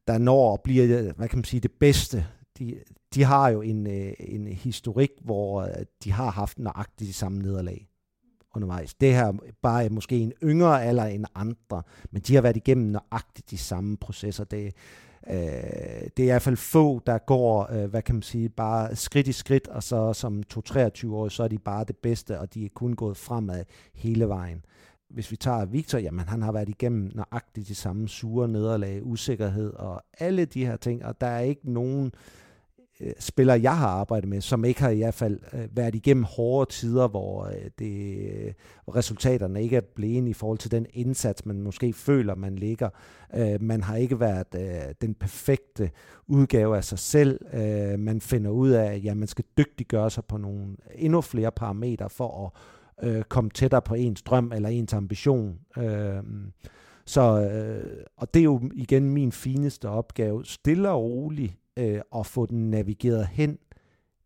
[0.07, 2.27] der når og bliver, øh, hvad kan man sige, det bedste,
[2.59, 2.81] de,
[3.14, 5.68] de har jo en, øh, en historik, hvor øh,
[6.05, 7.88] de har haft nøjagtigt de samme nederlag
[8.57, 8.94] undervejs.
[8.94, 13.51] Det her bare måske en yngre alder end andre, men de har været igennem nøjagtigt
[13.51, 14.44] de samme processer.
[14.44, 14.75] Det,
[15.31, 15.37] øh,
[16.17, 19.29] det er i hvert fald få, der går, øh, hvad kan man sige, bare skridt
[19.29, 22.65] i skridt, og så som 2-23 år, så er de bare det bedste, og de
[22.65, 24.65] er kun gået fremad hele vejen.
[25.11, 29.73] Hvis vi tager Victor, jamen han har været igennem nøjagtigt de samme sure nederlag, usikkerhed
[29.73, 32.46] og alle de her ting, og der er ikke nogen øh,
[33.01, 36.25] Øh, spillere, jeg har arbejdet med, som ikke har i hvert fald øh, været igennem
[36.25, 38.55] hårde tider, hvor, øh, det,
[38.85, 42.89] hvor resultaterne ikke er blevet i forhold til den indsats, man måske føler, man ligger.
[43.61, 44.53] Man har ikke været
[45.01, 45.91] den perfekte
[46.27, 47.41] udgave af sig selv.
[47.99, 52.11] Man finder ud af, at ja, man skal dygtiggøre sig på nogle endnu flere parametre
[52.11, 52.55] for
[53.03, 55.59] at komme tættere på ens drøm eller ens ambition.
[57.07, 57.21] Så,
[58.17, 62.71] og det er jo igen min fineste opgave, stille og roligt øh, og få den
[62.71, 63.59] navigeret hen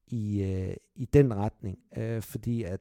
[0.07, 1.79] i, øh, i den retning.
[1.97, 2.81] Øh, fordi at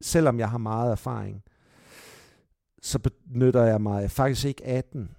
[0.00, 1.42] selvom jeg har meget erfaring,
[2.82, 5.10] så benytter jeg mig faktisk ikke af den,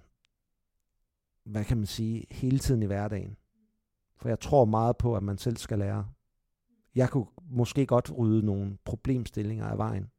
[1.44, 3.36] hvad kan man sige, hele tiden i hverdagen.
[4.16, 6.08] For jeg tror meget på, at man selv skal lære.
[6.94, 10.10] Jeg kunne måske godt rydde nogle problemstillinger af vejen,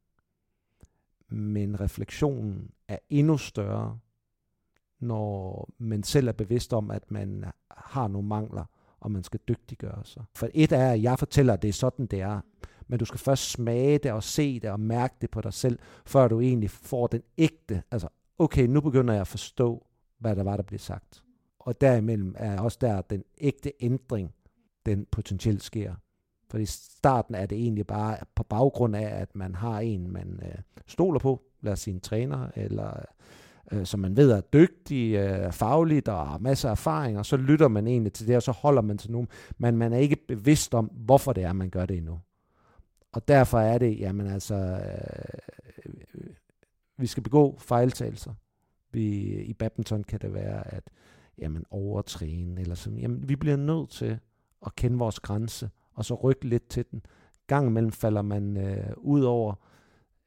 [1.28, 3.98] men refleksionen er endnu større,
[5.00, 8.64] når man selv er bevidst om, at man har nogle mangler,
[9.00, 10.22] og man skal dygtiggøre sig.
[10.34, 12.40] For et er, at jeg fortæller, at det er sådan, det er.
[12.88, 15.78] Men du skal først smage det og se det og mærke det på dig selv,
[16.06, 19.86] før du egentlig får den ægte, altså okay, nu begynder jeg at forstå,
[20.18, 21.24] hvad der var, der blev sagt.
[21.58, 24.34] Og derimellem er også der, den ægte ændring,
[24.86, 25.94] den potentielt sker.
[26.50, 30.40] For i starten er det egentlig bare på baggrund af, at man har en, man
[30.42, 30.54] øh,
[30.86, 33.04] stoler på, lad os sige en træner, eller
[33.72, 37.36] øh, som man ved er dygtig, øh, fagligt og har masser af erfaring, og så
[37.36, 40.16] lytter man egentlig til det, og så holder man til nogen, men man er ikke
[40.28, 42.20] bevidst om, hvorfor det er, man gør det endnu.
[43.12, 45.90] Og derfor er det, jamen altså, øh,
[46.98, 48.34] vi skal begå fejltagelser.
[48.92, 50.90] Vi, I badminton kan det være, at
[51.38, 52.98] jamen, overtræne, eller sådan.
[52.98, 54.18] Jamen, vi bliver nødt til
[54.66, 57.02] at kende vores grænse, og så rykke lidt til den.
[57.46, 59.54] Gang imellem falder man øh, ud over.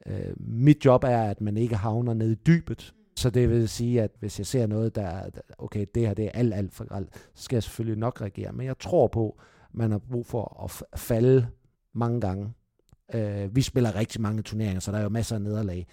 [0.06, 4.02] Øh, mit job er, at man ikke havner ned i dybet, så det vil sige,
[4.02, 6.88] at hvis jeg ser noget, der er, okay, det her det er alt, alt for
[6.88, 8.52] gralt, så skal jeg selvfølgelig nok reagere.
[8.52, 9.38] Men jeg tror på,
[9.70, 11.48] at man har brug for at falde
[11.94, 12.54] mange gange.
[13.14, 15.88] Øh, vi spiller rigtig mange turneringer, så der er jo masser af nederlag.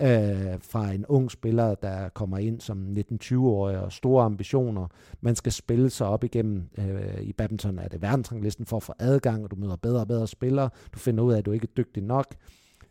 [0.00, 4.86] Øh, fra en ung spiller, der kommer ind som 19-20-årig og store ambitioner.
[5.20, 6.68] Man skal spille sig op igennem.
[6.78, 10.08] Øh, I badminton er det verdensranglisten for at få adgang, og du møder bedre og
[10.08, 10.70] bedre spillere.
[10.94, 12.34] Du finder ud af, at du ikke er dygtig nok.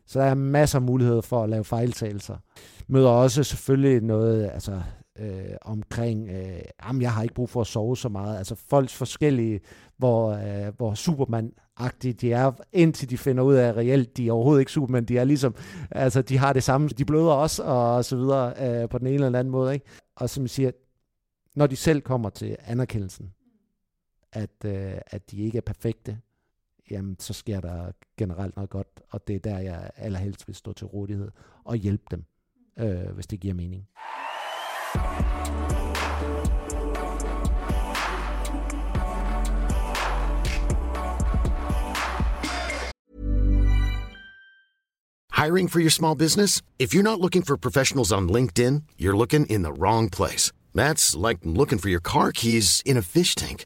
[0.10, 2.38] Så der er masser af muligheder for at lave fejltagelser.
[2.88, 4.82] Møder også selvfølgelig noget altså,
[5.19, 8.38] øh, omkring, øh, jamen jeg har ikke brug for at sove så meget.
[8.38, 9.60] Altså folks forskellige,
[9.98, 14.32] hvor, øh, hvor Superman-agtige de er, indtil de finder ud af, at reelt de er
[14.32, 15.06] overhovedet ikke Superman.
[15.06, 15.56] De er ligesom,
[15.91, 19.26] altså de har det samme, de bløder også, og så videre, øh, på den ene
[19.26, 19.74] eller anden måde.
[19.74, 19.86] Ikke?
[20.15, 20.72] Og som jeg siger,
[21.56, 23.34] når de selv kommer til anerkendelsen,
[24.34, 26.17] at, øh, at de ikke er perfekte,
[26.91, 30.73] jamen så sker der generelt noget godt, og det er der, jeg allerhelst vil stå
[30.73, 31.32] til rådighed
[31.63, 32.25] og hjælpe dem,
[32.80, 33.88] øh, hvis det giver mening.
[45.40, 46.62] Hiring for your small business?
[46.79, 50.52] If you're not looking for professionals on LinkedIn, you're looking in the wrong place.
[50.75, 53.65] That's like looking for your car keys in a fish tank.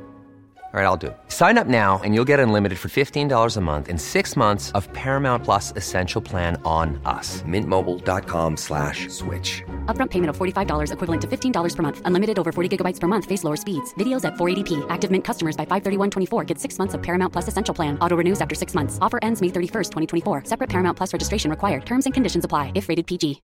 [0.73, 1.17] All right, I'll do it.
[1.27, 4.87] Sign up now and you'll get unlimited for $15 a month in six months of
[4.93, 7.41] Paramount Plus Essential Plan on us.
[7.41, 9.63] Mintmobile.com slash switch.
[9.87, 12.01] Upfront payment of $45 equivalent to $15 per month.
[12.05, 13.25] Unlimited over 40 gigabytes per month.
[13.25, 13.93] Face lower speeds.
[13.95, 14.85] Videos at 480p.
[14.89, 17.99] Active Mint customers by 531.24 get six months of Paramount Plus Essential Plan.
[17.99, 18.97] Auto renews after six months.
[19.01, 20.43] Offer ends May 31st, 2024.
[20.45, 21.85] Separate Paramount Plus registration required.
[21.85, 23.41] Terms and conditions apply if rated PG.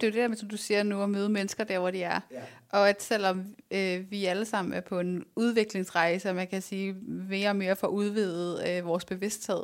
[0.00, 1.90] Det er jo det der, med, som du siger nu, at møde mennesker der, hvor
[1.90, 2.20] de er.
[2.30, 2.40] Ja.
[2.72, 6.92] Og at selvom øh, vi alle sammen er på en udviklingsrejse, og man kan sige
[7.06, 9.62] mere og mere for udvidet øh, vores bevidsthed,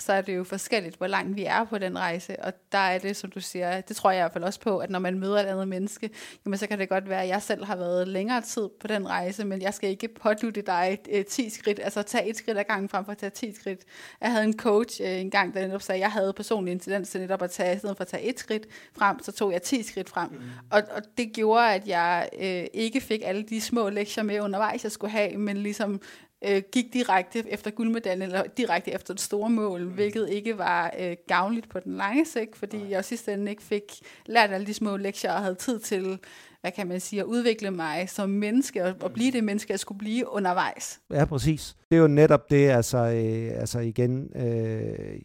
[0.00, 2.42] så er det jo forskelligt, hvor langt vi er på den rejse.
[2.42, 4.78] Og der er det, som du siger, det tror jeg i hvert fald også på,
[4.78, 6.10] at når man møder et andet menneske,
[6.44, 9.08] jamen så kan det godt være, at jeg selv har været længere tid på den
[9.08, 12.64] rejse, men jeg skal ikke pådutte dig øh, 10 skridt, altså tage et skridt ad
[12.64, 13.80] gangen frem for at tage 10 skridt.
[14.20, 16.80] Jeg havde en coach øh, en gang, der netop sagde, at jeg havde personlig en
[16.80, 18.66] tendens til netop at tage, i stedet for at tage et skridt
[18.98, 20.30] frem, så tog jeg 10 skridt frem.
[20.30, 20.38] Mm.
[20.70, 24.84] Og, og det gjorde, at jeg øh, ikke fik alle de små lektier med undervejs,
[24.84, 26.00] jeg skulle have, men ligesom
[26.44, 29.90] øh, gik direkte efter guldmedaljen, eller direkte efter det store mål, mm.
[29.90, 32.90] hvilket ikke var øh, gavnligt på den lange sigt, fordi Nej.
[32.90, 33.82] jeg sidste ende ikke fik
[34.26, 36.18] lært alle de små lektier, og havde tid til,
[36.60, 39.80] hvad kan man sige, at udvikle mig som menneske, og, og blive det menneske, jeg
[39.80, 41.00] skulle blive undervejs.
[41.10, 41.76] Ja, præcis.
[41.90, 45.20] Det er jo netop det, altså, øh, altså igen, øh,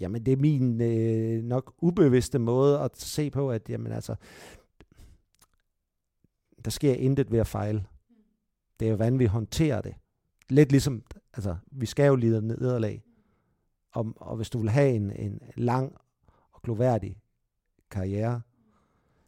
[0.00, 4.14] jamen det er min øh, nok ubevidste måde at se på, at jamen altså,
[6.64, 7.84] der sker intet ved at fejle.
[8.80, 9.94] Det er jo, hvordan vi håndterer det.
[10.48, 11.02] Lidt ligesom,
[11.34, 13.02] altså, vi skal jo lide nederlag.
[13.92, 15.96] Og, og hvis du vil have en, en lang
[16.52, 17.16] og gloværdig
[17.90, 18.40] karriere,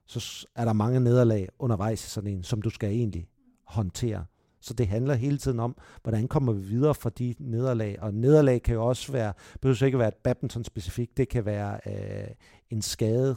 [0.07, 3.29] så er der mange nederlag undervejs i sådan en, som du skal egentlig
[3.65, 4.25] håndtere.
[4.61, 8.03] Så det handler hele tiden om, hvordan kommer vi videre fra de nederlag.
[8.03, 11.45] Og nederlag kan jo også være, det behøver ikke være et badminton specifikt, det kan
[11.45, 12.29] være øh,
[12.71, 13.37] en skade,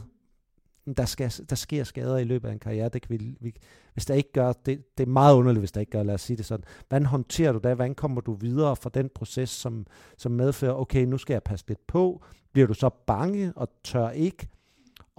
[0.94, 2.88] der, skal, der sker skader i løbet af en karriere.
[2.88, 3.54] Det kan vi, vi,
[3.92, 6.20] hvis der ikke gør, det, det er meget underligt, hvis der ikke gør, lad os
[6.20, 6.64] sige det sådan.
[6.88, 7.76] Hvordan håndterer du det?
[7.76, 9.86] Hvordan kommer du videre fra den proces, som,
[10.16, 12.22] som medfører, okay, nu skal jeg passe lidt på.
[12.52, 14.48] Bliver du så bange og tør ikke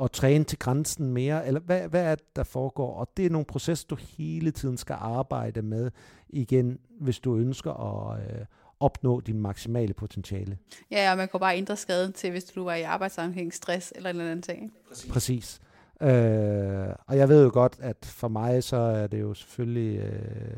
[0.01, 1.47] at træne til grænsen mere?
[1.47, 2.93] Eller hvad, hvad er det, der foregår?
[2.93, 5.91] Og det er nogle processer, du hele tiden skal arbejde med
[6.29, 8.45] igen, hvis du ønsker at, øh,
[8.79, 10.57] opnå din maksimale potentiale.
[10.91, 14.09] Ja, og man kan bare ændre skaden til, hvis du var i arbejdssammenhæng, stress eller
[14.09, 14.73] en eller anden ting.
[14.87, 15.11] Præcis.
[15.11, 15.59] Præcis.
[16.01, 20.57] Øh, og jeg ved jo godt, at for mig så er det jo selvfølgelig øh,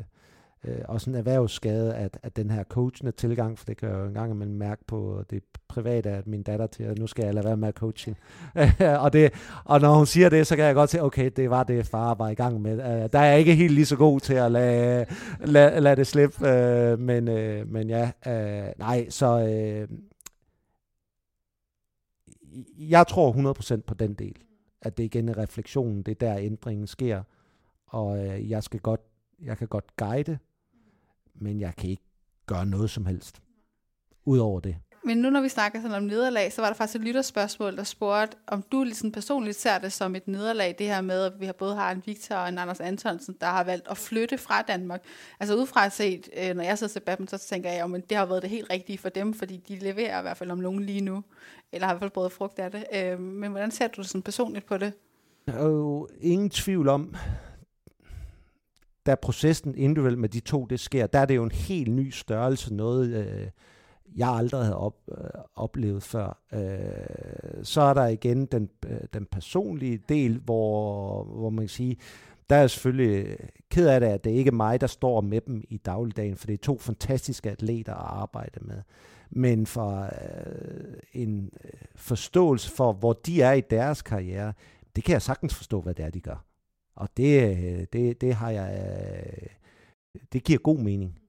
[0.65, 4.05] øh, også en erhvervsskade, at, at den her coachende tilgang, for det kan jeg jo
[4.05, 7.45] engang imellem mærke på det private, at min datter til, at nu skal jeg lade
[7.45, 8.17] være med at coaching.
[9.03, 9.33] og, det,
[9.65, 12.13] og når hun siger det, så kan jeg godt se, okay, det var det, far
[12.13, 12.73] var i gang med.
[12.73, 15.05] Øh, der er jeg ikke helt lige så god til at lade,
[15.39, 19.87] lade, lade det slippe, øh, men, øh, men ja, øh, nej, så Øh,
[22.77, 24.35] jeg tror 100% på den del,
[24.81, 27.23] at det igen er refleksionen, det er der ændringen sker,
[27.87, 29.01] og øh, jeg skal godt,
[29.41, 30.37] jeg kan godt guide,
[31.35, 32.03] men jeg kan ikke
[32.45, 33.41] gøre noget som helst.
[34.25, 34.75] Udover det.
[35.03, 37.83] Men nu når vi snakker sådan om nederlag, så var der faktisk et lytterspørgsmål, der
[37.83, 41.45] spurgte, om du ligesom personligt ser det som et nederlag, det her med, at vi
[41.45, 44.61] har både har en Victor og en Anders Antonsen, der har valgt at flytte fra
[44.61, 45.03] Danmark.
[45.39, 48.25] Altså udefra set, øh, når jeg sidder til badminton, så tænker jeg, at det har
[48.25, 51.01] været det helt rigtige for dem, fordi de leverer i hvert fald om nogen lige
[51.01, 51.23] nu,
[51.71, 52.85] eller har i hvert fald både frugt af det.
[52.95, 54.93] Øh, men hvordan ser du sådan personligt på det?
[55.47, 57.15] Der er jo ingen tvivl om,
[59.05, 62.09] da processen individuelt med de to, det sker, der er det jo en helt ny
[62.09, 63.47] størrelse, noget øh,
[64.15, 66.37] jeg aldrig havde op, øh, oplevet før.
[66.53, 71.97] Øh, så er der igen den, øh, den personlige del, hvor, hvor man kan sige,
[72.49, 73.37] der er jeg selvfølgelig øh,
[73.69, 76.47] ked af det, at det ikke er mig, der står med dem i dagligdagen, for
[76.47, 78.81] det er to fantastiske atleter at arbejde med.
[79.29, 84.53] Men for øh, en øh, forståelse for, hvor de er i deres karriere,
[84.95, 86.45] det kan jeg sagtens forstå, hvad det er, de gør.
[86.95, 89.47] Og det, øh, det, det har jeg, øh,
[90.33, 91.19] det giver god mening.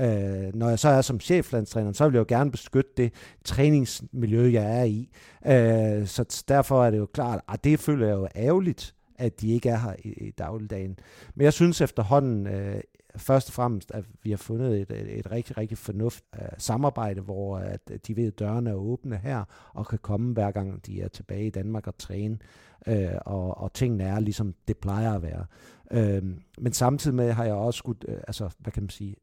[0.00, 3.12] Øh, når jeg så er som cheflandstræner, så vil jeg jo gerne beskytte det
[3.44, 5.10] træningsmiljø, jeg er i.
[5.46, 9.52] Øh, så derfor er det jo klart, at det føler jeg jo ærgerligt, at de
[9.52, 10.98] ikke er her i, i dagligdagen.
[11.34, 12.80] Men jeg synes efterhånden, øh,
[13.16, 17.20] først og fremmest, at vi har fundet et, et, et rigtig, rigtig fornuft uh, samarbejde,
[17.20, 19.44] hvor at de ved, at dørene er åbne her,
[19.74, 22.38] og kan komme hver gang de er tilbage i Danmark og træne,
[22.86, 25.46] øh, og, og tingene er ligesom det plejer at være.
[25.90, 26.22] Øh,
[26.58, 29.16] men samtidig med har jeg også skulle, øh, altså, hvad kan man sige,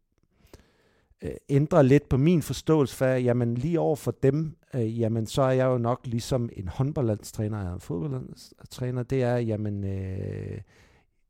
[1.22, 5.41] øh, ændre lidt på min forståelse for, jamen lige over for dem, øh, jamen så
[5.41, 10.62] er jeg jo nok ligesom en håndboldlandstræner og en fodboldlandstræner, det er, jamen øh,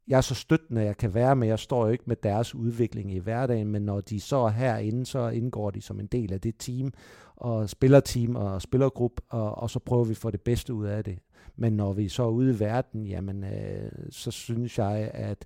[0.07, 1.47] jeg er så støttende, jeg kan være med.
[1.47, 5.05] Jeg står jo ikke med deres udvikling i hverdagen, men når de så er herinde,
[5.05, 6.93] så indgår de som en del af det team,
[7.35, 11.03] og spillerteam og spillergruppe, og, og så prøver vi at få det bedste ud af
[11.03, 11.19] det.
[11.55, 15.45] Men når vi så er ude i verden, jamen, øh, så synes jeg, at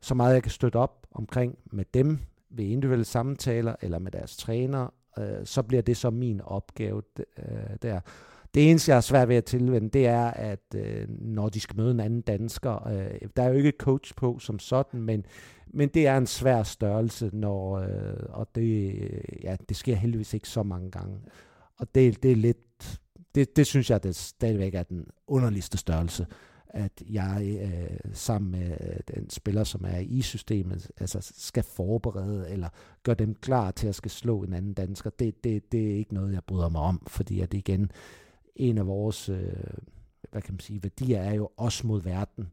[0.00, 2.18] så meget jeg kan støtte op omkring med dem
[2.50, 7.76] ved individuelle samtaler eller med deres træner, øh, så bliver det så min opgave øh,
[7.82, 8.00] der.
[8.54, 11.76] Det eneste, jeg har svært ved at tilvende, det er, at øh, når de skal
[11.76, 15.24] møde en anden dansker, øh, der er jo ikke coach på som sådan, men,
[15.66, 18.94] men det er en svær størrelse, når, øh, og det,
[19.42, 21.18] ja, det sker heldigvis ikke så mange gange.
[21.76, 23.00] Og det, det er lidt,
[23.34, 26.26] det, det synes jeg, det stadigvæk er den underligste størrelse,
[26.68, 32.50] at jeg øh, sammen med øh, den spiller, som er i systemet, altså skal forberede
[32.50, 32.68] eller
[33.02, 35.10] gøre dem klar til at skal slå en anden dansker.
[35.10, 37.90] Det, det, det er ikke noget, jeg bryder mig om, fordi at igen,
[38.56, 39.52] en af vores øh,
[40.34, 42.46] hvad kan man sige, værdier er jo os mod verden,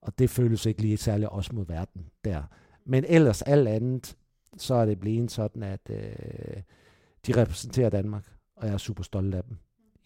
[0.00, 2.42] og det føles ikke lige særlig os mod verden der.
[2.84, 4.16] Men ellers alt andet,
[4.56, 6.62] så er det blevet sådan, at øh,
[7.26, 8.24] de repræsenterer Danmark,
[8.56, 9.56] og jeg er super stolt af dem.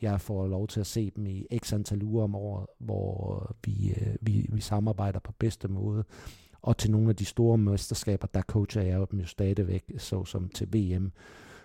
[0.01, 3.55] Jeg får lov til at se dem i x antal uger om året, hvor øh,
[3.65, 6.05] vi, øh, vi, vi samarbejder på bedste måde.
[6.63, 10.69] Og til nogle af de store mesterskaber, der coacher jeg dem jo stadigvæk, såsom til
[10.75, 11.13] VM,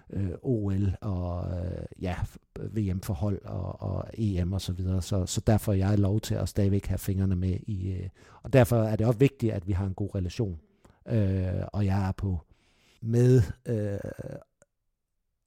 [0.10, 2.16] øh, OL og øh, ja,
[2.60, 5.02] VM-forhold og, og EM og så videre.
[5.02, 8.10] Så, så derfor er jeg lov til at stadigvæk have fingrene med i, øh,
[8.44, 10.60] og derfor er det også vigtigt, at vi har en god relation.
[11.08, 12.40] Øh, og jeg er på
[13.02, 14.00] med øh,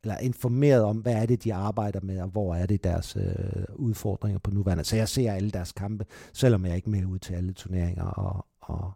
[0.02, 3.64] eller informeret om, hvad er det, de arbejder med, og hvor er det deres øh,
[3.74, 4.84] udfordringer på nuværende.
[4.84, 8.04] Så jeg ser alle deres kampe, selvom jeg ikke er med ud til alle turneringer
[8.04, 8.92] og, og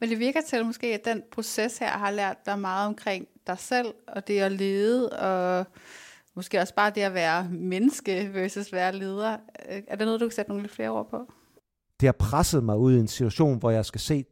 [0.00, 3.58] men det virker til måske, at den proces her har lært dig meget omkring dig
[3.58, 5.66] selv, og det at lede, og
[6.34, 9.36] måske også bare det at være menneske versus være leder.
[9.70, 11.32] Øh, er det noget, du kan sætte nogle lidt flere ord på?
[12.00, 14.24] Det har presset mig ud i en situation, hvor jeg skal se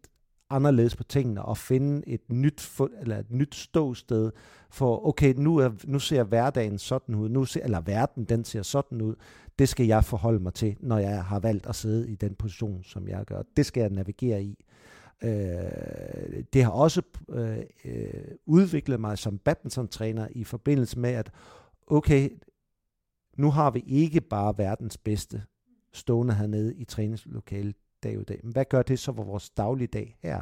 [0.51, 4.33] anderledes på tingene og finde et nyt, eller et nyt ståsted
[4.71, 8.62] for, okay, nu, er, nu ser hverdagen sådan ud, nu ser, eller verden den ser
[8.62, 9.14] sådan ud,
[9.59, 12.85] det skal jeg forholde mig til, når jeg har valgt at sidde i den position,
[12.85, 13.43] som jeg gør.
[13.57, 14.64] Det skal jeg navigere i.
[15.25, 21.31] Øh, det har også øh, øh, udviklet mig som badminton-træner i forbindelse med, at
[21.87, 22.31] okay,
[23.37, 25.43] nu har vi ikke bare verdens bedste
[25.93, 28.41] stående hernede i træningslokalet dag ud dag.
[28.43, 30.41] Men hvad gør det så for vores daglige dag her?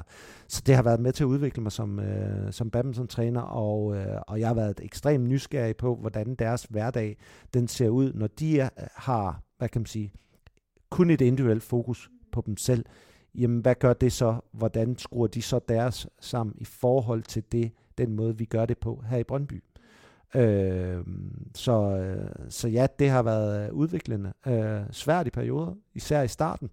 [0.48, 4.20] Så det har været med til at udvikle mig som, øh, som badminton-træner, og, øh,
[4.26, 7.16] og jeg har været ekstremt nysgerrig på, hvordan deres hverdag
[7.54, 10.12] den ser ud, når de er, øh, har, hvad kan man sige,
[10.90, 12.84] kun et individuelt fokus på dem selv,
[13.34, 14.36] jamen hvad gør det så?
[14.52, 18.78] Hvordan skruer de så deres sammen i forhold til det, den måde, vi gør det
[18.78, 19.62] på her i Brøndby?
[20.34, 21.04] Øhm, øh,
[21.54, 22.06] så,
[22.48, 24.32] så ja, det har været udviklende.
[24.46, 26.70] Øh, svært i perioder, især i starten.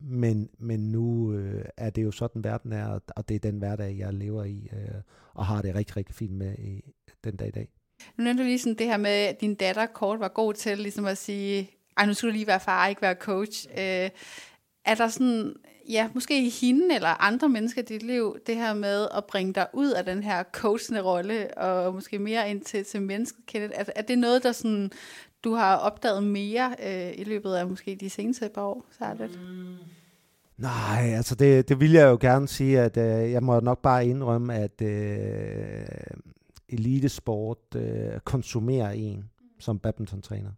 [0.00, 3.98] Men, men nu øh, er det jo sådan, verden er, og det er den hverdag,
[3.98, 5.00] jeg lever i, øh,
[5.34, 6.82] og har det rigtig, rigtig fint med i
[7.24, 7.68] den dag i dag.
[8.16, 10.78] Nu nævnte du lige sådan det her med, at din datter kort var god til
[10.78, 13.66] ligesom at sige, ej, nu skulle du lige være far, ikke være coach.
[13.78, 14.10] Øh,
[14.84, 15.54] er der sådan,
[15.88, 19.52] ja, måske i hende eller andre mennesker i dit liv, det her med at bringe
[19.52, 23.74] dig ud af den her coachende rolle, og måske mere ind til, til mennesket, Kenneth,
[23.76, 24.90] er, er det noget, der sådan,
[25.44, 29.40] du har opdaget mere øh, i løbet af måske de seneste par år, Særligt?
[29.40, 29.76] Mm.
[30.56, 34.06] Nej, altså det, det vil jeg jo gerne sige, at øh, jeg må nok bare
[34.06, 35.86] indrømme, at øh,
[36.68, 39.24] elitesport øh, konsumerer en
[39.58, 40.50] som badmintontræner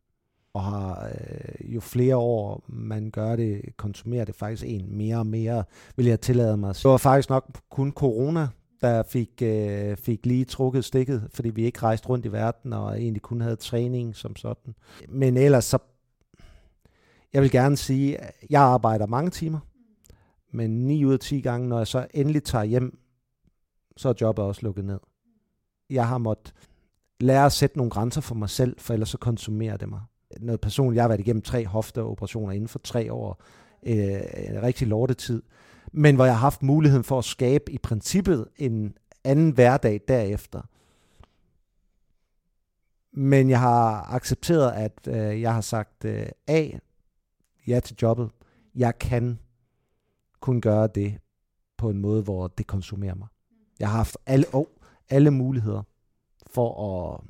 [0.55, 5.27] og har øh, jo flere år man gør det, konsumerer det faktisk en mere og
[5.27, 5.65] mere,
[5.97, 6.75] vil jeg tillade mig.
[6.75, 8.49] Det var faktisk nok kun corona,
[8.81, 13.01] der fik, øh, fik lige trukket stikket, fordi vi ikke rejste rundt i verden og
[13.01, 14.75] egentlig kun havde træning som sådan.
[15.09, 15.79] Men ellers så,
[17.33, 19.61] jeg vil gerne sige, at jeg arbejder mange timer,
[20.53, 22.99] men 9 ud af 10 gange, når jeg så endelig tager hjem,
[23.97, 24.99] så er jobbet også lukket ned.
[25.91, 26.55] Jeg har måttet
[27.21, 30.01] lære at sætte nogle grænser for mig selv, for ellers så konsumerer det mig
[30.41, 30.97] noget personligt.
[30.97, 33.43] Jeg har været igennem tre hofteoperationer inden for tre år.
[33.87, 35.43] øh, en rigtig lortetid,
[35.93, 40.62] men hvor jeg har haft muligheden for at skabe i princippet en anden hverdag derefter.
[43.12, 46.68] Men jeg har accepteret, at øh, jeg har sagt øh, A,
[47.66, 48.30] ja til jobbet.
[48.74, 49.39] Jeg kan
[50.41, 51.18] kun gøre det
[51.76, 53.28] på en måde, hvor det konsumerer mig.
[53.80, 54.66] Jeg har haft alle, oh,
[55.11, 55.82] alle muligheder
[56.47, 57.20] for at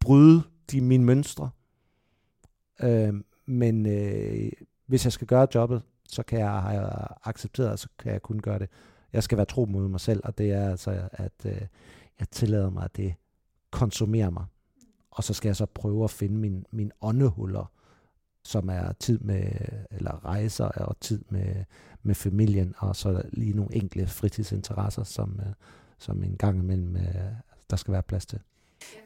[0.00, 1.50] bryde de mine mønstre.
[2.82, 3.14] Øh,
[3.46, 4.52] men øh,
[4.86, 6.90] hvis jeg skal gøre jobbet, så kan jeg have
[7.24, 8.68] accepteret, og så kan jeg kun gøre det.
[9.12, 11.60] Jeg skal være tro mod mig selv, og det er altså, at øh,
[12.18, 13.14] jeg tillader mig, at det
[13.70, 14.44] konsumerer mig.
[15.10, 17.72] Og så skal jeg så prøve at finde min, min åndehuller,
[18.44, 19.50] som er tid med,
[19.90, 21.64] eller rejser og tid med,
[22.02, 25.52] med familien, og så lige nogle enkle fritidsinteresser, som, øh,
[25.98, 27.32] som en gang imellem, øh,
[27.70, 28.40] der skal være plads til.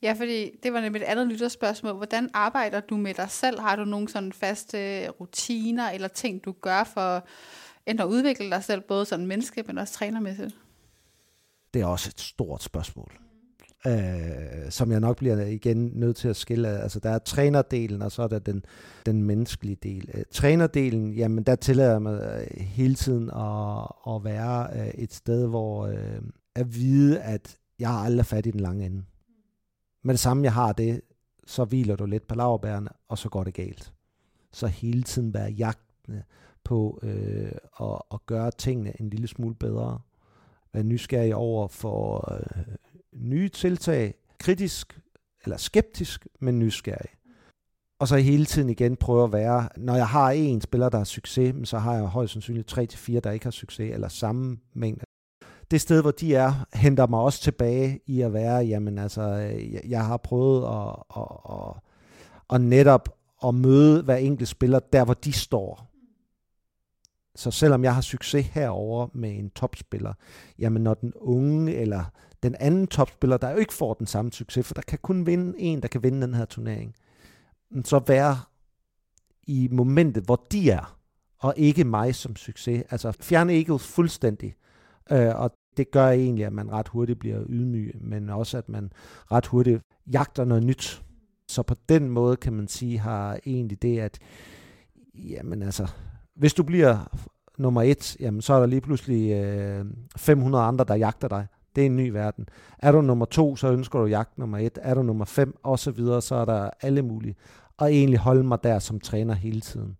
[0.02, 1.94] Ja, fordi det var nemlig et andet lytterspørgsmål.
[1.94, 3.60] Hvordan arbejder du med dig selv?
[3.60, 7.26] Har du nogle sådan faste rutiner eller ting, du gør for
[7.86, 10.56] enten at udvikle dig selv, både som menneske, men også trænermæssigt?
[11.74, 13.12] Det er også et stort spørgsmål,
[13.86, 16.68] øh, som jeg nok bliver igen nødt til at skille.
[16.68, 18.64] Altså, der er trænerdelen, og så er der den,
[19.06, 20.10] den menneskelige del.
[20.14, 25.14] Øh, trænerdelen, jamen der tillader jeg mig øh, hele tiden at, at være øh, et
[25.14, 26.20] sted, hvor øh,
[26.54, 29.02] at vide, at jeg har aldrig fat i den lange ende
[30.08, 31.00] med det samme jeg har det,
[31.46, 33.92] så hviler du lidt på laverbærene, og så går det galt.
[34.52, 36.22] Så hele tiden være jagtende
[36.64, 40.00] på øh, at, at gøre tingene en lille smule bedre.
[40.72, 42.64] Være nysgerrig over for øh,
[43.12, 45.00] nye tiltag, kritisk
[45.44, 47.10] eller skeptisk, men nysgerrig.
[47.98, 51.04] Og så hele tiden igen prøve at være, når jeg har en spiller, der har
[51.04, 55.04] succes, så har jeg højst sandsynligt 3-4, der ikke har succes, eller samme mængde
[55.70, 59.80] det sted, hvor de er, henter mig også tilbage i at være, jamen altså, jeg,
[59.88, 61.74] jeg har prøvet at, at, at,
[62.50, 63.08] at netop
[63.44, 65.84] at møde hver enkelt spiller der, hvor de står.
[67.36, 70.12] Så selvom jeg har succes herover med en topspiller,
[70.58, 72.04] jamen når den unge eller
[72.42, 75.60] den anden topspiller, der jo ikke får den samme succes, for der kan kun vinde
[75.60, 76.94] en, der kan vinde den her turnering,
[77.84, 78.38] så være
[79.46, 80.98] i momentet, hvor de er,
[81.38, 82.84] og ikke mig som succes.
[82.90, 84.54] Altså fjerne egoet fuldstændig,
[85.12, 88.92] Øh, og det gør egentlig, at man ret hurtigt bliver ydmyg, men også at man
[89.32, 89.82] ret hurtigt
[90.12, 91.02] jagter noget nyt.
[91.48, 94.18] Så på den måde kan man sige, har egentlig det, at
[95.14, 95.86] jamen altså,
[96.34, 97.18] hvis du bliver
[97.58, 99.84] nummer et, jamen så er der lige pludselig øh,
[100.16, 101.46] 500 andre, der jagter dig.
[101.76, 102.48] Det er en ny verden.
[102.78, 104.78] Er du nummer to, så ønsker du jagt nummer et.
[104.82, 107.36] Er du nummer fem, og så videre, så er der alle mulige.
[107.76, 109.96] Og egentlig holde mig der som træner hele tiden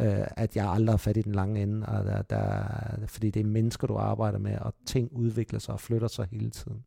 [0.00, 2.62] øh, at jeg aldrig har fat i den lange ende, og der, der,
[3.06, 6.50] fordi det er mennesker, du arbejder med, og ting udvikler sig og flytter sig hele
[6.50, 6.84] tiden.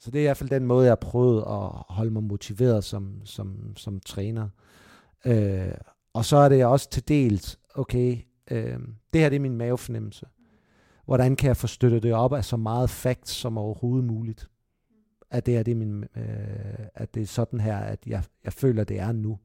[0.00, 2.84] Så det er i hvert fald den måde, jeg har prøvet at holde mig motiveret
[2.84, 4.48] som, som, som træner.
[5.26, 5.74] Øh,
[6.12, 8.18] og så er det også til dels, okay,
[8.50, 8.78] øh,
[9.12, 10.26] det her det er min mavefornemmelse.
[11.04, 14.50] Hvordan kan jeg få støttet det op af så meget facts som overhovedet muligt?
[15.30, 18.52] At det, er, det, er min, øh, at det er sådan her, at jeg, jeg
[18.52, 19.38] føler, det er nu.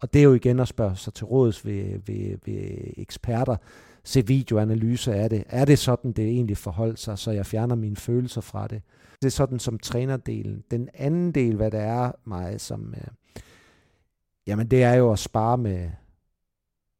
[0.00, 3.56] Og det er jo igen at spørge sig til råds ved, ved, ved eksperter,
[4.04, 5.44] se videoanalyse af det.
[5.48, 8.82] Er det sådan, det egentlig forholder sig, så jeg fjerner mine følelser fra det?
[9.22, 10.64] Det er sådan som trænerdelen.
[10.70, 13.06] Den anden del, hvad det er mig, som, øh,
[14.46, 15.90] jamen det er jo at spare med,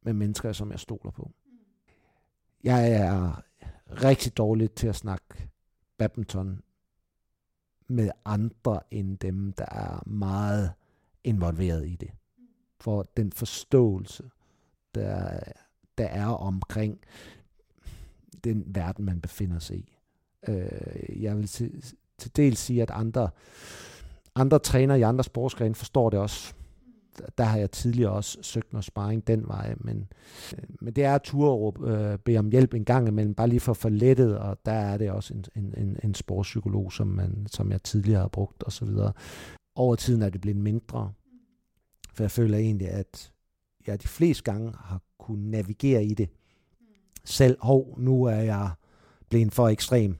[0.03, 1.31] med mennesker, som jeg stoler på.
[2.65, 3.43] Jeg er
[3.91, 5.49] rigtig dårlig til at snakke
[5.99, 6.63] badminton
[7.89, 10.73] med andre end dem, der er meget
[11.25, 12.11] involveret i det
[12.81, 14.23] for den forståelse,
[14.95, 15.41] der,
[15.99, 16.99] der er omkring
[18.45, 19.97] den verden, man befinder sig i.
[20.49, 21.85] Øh, jeg vil til,
[22.19, 23.31] til dels sige, at andre,
[24.35, 26.55] andre trænere i andre sportsgrene forstår det også.
[27.39, 30.09] Der har jeg tidligere også søgt noget sparring den vej, men,
[30.59, 33.61] øh, men det er at turde øh, bede om hjælp en gang imellem, bare lige
[33.61, 37.47] for at lettet, og der er det også en, en, en, en sportspsykolog, som, man,
[37.47, 38.89] som jeg tidligere har brugt osv.
[39.75, 41.13] Over tiden er det blevet mindre,
[42.17, 43.33] for jeg føler egentlig, at
[43.87, 46.29] jeg de fleste gange har kunnet navigere i det.
[47.25, 48.71] Selv, hov, nu er jeg
[49.29, 50.17] blevet for ekstrem.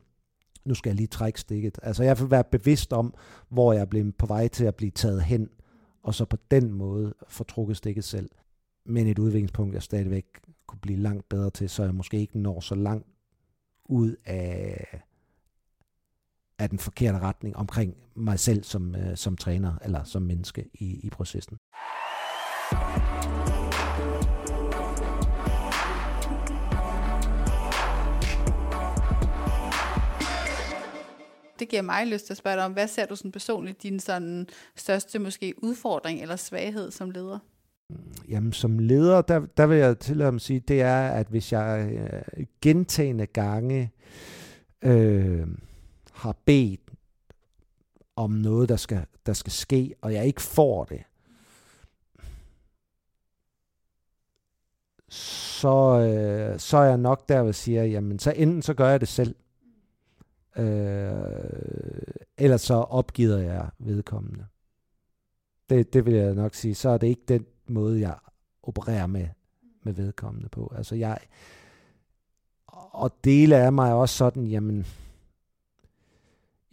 [0.65, 1.79] Nu skal jeg lige trække stikket.
[1.83, 3.15] Altså jeg vil være bevidst om,
[3.49, 5.49] hvor jeg er blevet på vej til at blive taget hen,
[6.03, 8.31] og så på den måde få trukket stikket selv.
[8.87, 10.27] Men et udviklingspunkt, jeg stadigvæk
[10.67, 13.07] kunne blive langt bedre til, så jeg måske ikke når så langt
[13.85, 15.03] ud af,
[16.59, 21.01] af den forkerte retning omkring mig selv som, øh, som træner eller som menneske i,
[21.03, 21.57] i processen.
[31.59, 34.01] Det giver mig lyst til at spørge dig om, hvad ser du sådan personligt din
[34.01, 34.47] sådan
[34.77, 37.39] største måske udfordring eller svaghed som leder?
[38.29, 41.91] Jamen, som leder, der, der vil jeg til at sige, det er, at hvis jeg
[41.93, 43.93] øh, gentagende gange
[44.83, 45.47] øh,
[46.17, 46.81] har bedt
[48.17, 51.03] om noget, der skal, der skal ske, og jeg ikke får det,
[55.09, 58.89] så, øh, så er jeg nok der, hvor jeg siger, jamen så enten så gør
[58.89, 59.35] jeg det selv,
[60.57, 60.65] øh,
[62.39, 64.47] eller så opgiver jeg vedkommende.
[65.71, 66.75] Det, det vil jeg nok sige.
[66.75, 68.15] Så er det ikke den måde, jeg
[68.63, 69.29] opererer med,
[69.83, 70.73] med vedkommende på.
[70.77, 71.19] Altså jeg,
[72.91, 74.87] og dele af mig er også sådan, jamen,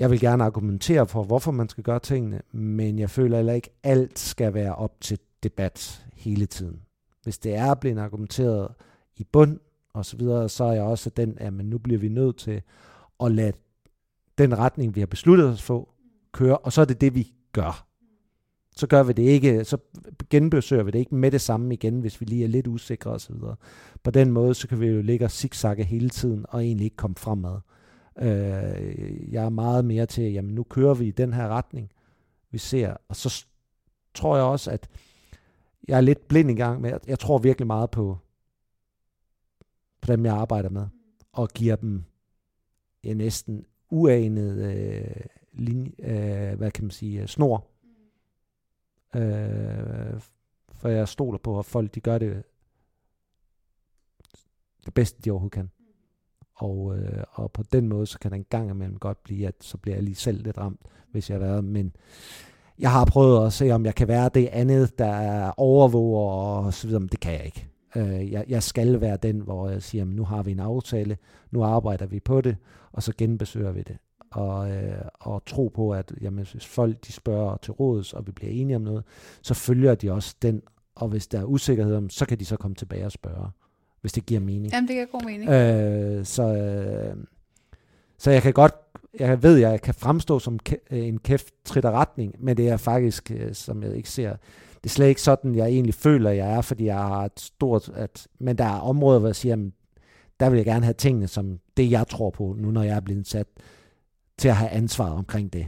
[0.04, 3.70] jeg vil gerne argumentere for, hvorfor man skal gøre tingene, men jeg føler heller ikke,
[3.84, 6.82] at alt skal være op til debat hele tiden.
[7.24, 8.68] Hvis det er blevet argumenteret
[9.16, 9.60] i bund
[9.93, 12.62] og så videre, så er jeg også den, at men nu bliver vi nødt til
[13.20, 13.54] at lade
[14.38, 15.89] den retning, vi har besluttet os for,
[16.32, 17.88] køre, og så er det det, vi gør.
[18.76, 19.78] Så gør vi det ikke, så
[20.30, 23.22] genbesøger vi det ikke med det samme igen, hvis vi lige er lidt usikre og
[23.22, 23.56] så videre.
[24.04, 26.97] På den måde, så kan vi jo ligge og zigzagge hele tiden, og egentlig ikke
[26.97, 27.60] komme fremad.
[28.18, 31.91] Øh, jeg er meget mere til, jamen nu kører vi i den her retning,
[32.51, 33.45] vi ser, og så
[34.14, 34.89] tror jeg også, at
[35.88, 38.18] jeg er lidt blind i gang med, jeg tror virkelig meget på,
[40.01, 40.88] på dem, jeg arbejder med,
[41.32, 42.03] og giver dem
[43.03, 47.68] en næsten uanet øh, linje, øh, hvad kan man sige, øh, snor.
[49.16, 50.22] Øh,
[50.72, 52.43] for jeg stoler på, at folk de gør det
[54.86, 55.72] det bedste, de overhovedet kan.
[56.56, 59.56] Og, øh, og på den måde, så kan der en gang imellem godt blive, at
[59.60, 60.82] så bliver jeg lige selv lidt ramt,
[61.12, 61.64] hvis jeg har været.
[61.64, 61.95] Men
[62.80, 66.32] jeg har prøvet at se, om jeg kan være det andet, der overvåger
[66.66, 67.68] og så videre, men det kan jeg ikke.
[67.95, 71.18] Øh, jeg, jeg skal være den, hvor jeg siger, nu har vi en aftale,
[71.51, 72.58] nu arbejder vi på det,
[72.91, 73.97] og så genbesøger vi det.
[74.32, 78.32] Og, øh, og tro på, at jamen, hvis folk de spørger til råds, og vi
[78.32, 79.04] bliver enige om noget,
[79.41, 80.62] så følger de også den.
[80.95, 83.49] Og hvis der er usikkerhed om, så kan de så komme tilbage og spørge,
[84.04, 84.74] hvis det giver mening.
[84.74, 85.49] Jamen, det giver god mening.
[85.49, 87.16] Øh, så, øh,
[88.18, 88.74] så jeg kan godt,
[89.20, 90.60] jeg ved, at jeg kan fremstå som
[90.91, 94.30] en kæft tritter retning, men det er faktisk, øh, som jeg ikke ser,
[94.84, 97.89] det er slet ikke sådan, jeg egentlig føler, jeg er, fordi jeg har et stort,
[97.95, 99.74] at, men der er områder, hvor jeg siger, jamen,
[100.39, 102.99] der vil jeg gerne have tingene som det, jeg tror på, nu når jeg er
[102.99, 103.47] blevet sat
[104.38, 105.68] til at have ansvar omkring det.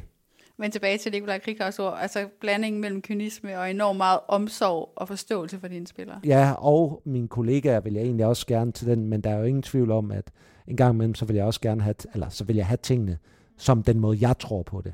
[0.57, 5.07] Men tilbage til Nikolaj Krikhaus ord, altså blandingen mellem kynisme og enormt meget omsorg og
[5.07, 6.19] forståelse for dine spillere.
[6.25, 9.43] Ja, og mine kollegaer vil jeg egentlig også gerne til den, men der er jo
[9.43, 10.31] ingen tvivl om, at
[10.67, 13.17] en gang imellem, så vil jeg også gerne have, eller så vil jeg have tingene
[13.57, 14.93] som den måde, jeg tror på det.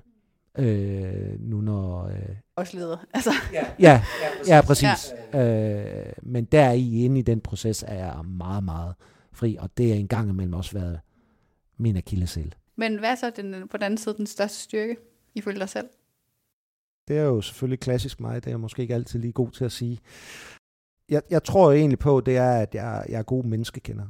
[0.58, 2.08] Øh, nu når...
[2.08, 3.32] Øh, også leder, altså.
[3.54, 4.02] Ja, ja,
[4.48, 5.14] ja præcis.
[5.34, 6.06] Ja.
[6.06, 8.96] Øh, men der i inde i den proces er jeg meget, meget
[9.34, 11.00] fri, og det er en gang imellem også været
[11.78, 12.56] min akillesel.
[12.76, 14.96] Men hvad er så den, på den anden side den største styrke,
[15.36, 15.90] ifølge dig selv?
[17.08, 19.66] Det er jo selvfølgelig klassisk mig, det er jeg måske ikke altid lige god til
[19.66, 20.00] at sige.
[21.10, 24.08] Jeg, jeg tror jo egentlig på, det er, at jeg, jeg er god menneskekender.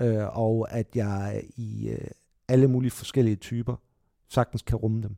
[0.00, 2.10] Øh, og at jeg i øh,
[2.48, 3.76] alle mulige forskellige typer
[4.28, 5.16] sagtens kan rumme dem.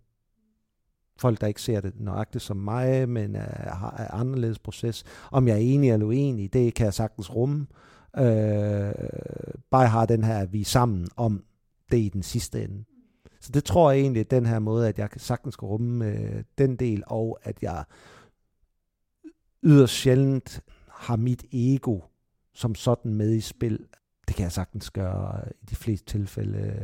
[1.16, 5.04] Folk, der ikke ser det nøjagtigt som mig, men øh, har en anderledes proces.
[5.30, 7.66] Om jeg er enig eller uenig, det kan jeg sagtens rumme.
[8.16, 8.92] Øh,
[9.70, 11.44] bare har den her, vi er sammen om
[11.90, 12.84] det i den sidste ende.
[13.42, 16.76] Så det tror jeg egentlig, den her måde, at jeg sagtens skal rumme øh, den
[16.76, 17.84] del, og at jeg
[19.62, 22.00] yderst sjældent har mit ego
[22.54, 23.78] som sådan med i spil.
[24.28, 26.74] Det kan jeg sagtens gøre i de fleste tilfælde.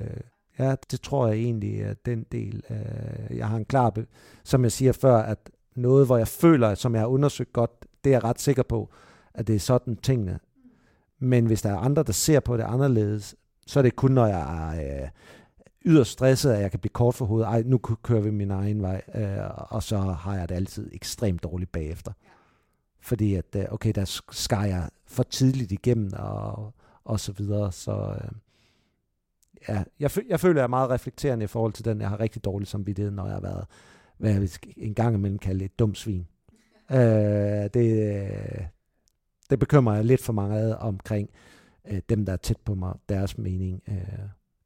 [0.59, 2.62] Ja, det tror jeg egentlig er den del.
[2.70, 3.92] Øh, jeg har en klar,
[4.44, 8.11] som jeg siger før, at noget, hvor jeg føler, som jeg har undersøgt godt, det
[8.11, 8.90] er jeg ret sikker på,
[9.34, 10.38] at det er sådan tingene.
[11.18, 13.36] Men hvis der er andre, der ser på det anderledes,
[13.66, 15.09] så er det kun, når jeg er øh,
[15.86, 17.46] yderst stresset, at jeg kan blive kort for hovedet.
[17.46, 21.42] Ej, nu kører vi min egen vej, øh, og så har jeg det altid ekstremt
[21.42, 22.12] dårligt bagefter.
[23.00, 26.72] Fordi at, øh, okay, der skar jeg for tidligt igennem, og,
[27.04, 28.16] og så videre, så...
[28.22, 28.30] Øh,
[29.68, 32.00] ja, jeg, jeg føler, jeg er meget reflekterende i forhold til den.
[32.00, 33.66] Jeg har rigtig dårlig samvittighed, når jeg har været,
[34.18, 36.26] hvad jeg en gang imellem kalde et dumt svin.
[36.90, 36.98] Øh,
[37.74, 38.68] det,
[39.50, 41.30] det bekymrer jeg lidt for meget omkring
[41.90, 43.82] øh, dem, der er tæt på mig, deres mening.
[43.88, 44.18] Øh,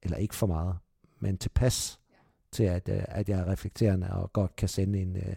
[0.02, 0.76] eller ikke for meget,
[1.22, 2.00] men tilpas
[2.52, 5.34] til, at, øh, at jeg er reflekterende og godt kan sende en, øh,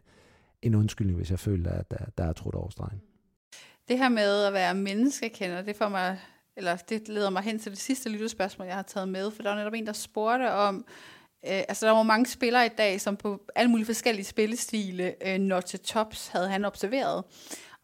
[0.62, 3.02] en undskyldning, hvis jeg føler, at der, der er trudt over stregen.
[3.88, 6.20] Det her med at være menneskekender, det får mig
[6.58, 9.50] eller det leder mig hen til det sidste lyttespørgsmål, jeg har taget med, for der
[9.50, 10.86] var netop en, der spurgte om,
[11.46, 15.40] øh, altså der var mange spillere i dag, som på alle mulige forskellige spillestile øh,
[15.40, 17.24] når til tops, havde han observeret.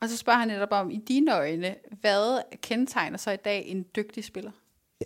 [0.02, 3.86] Og så spørger han netop om, i dine øjne, hvad kendetegner så i dag en
[3.96, 4.52] dygtig spiller?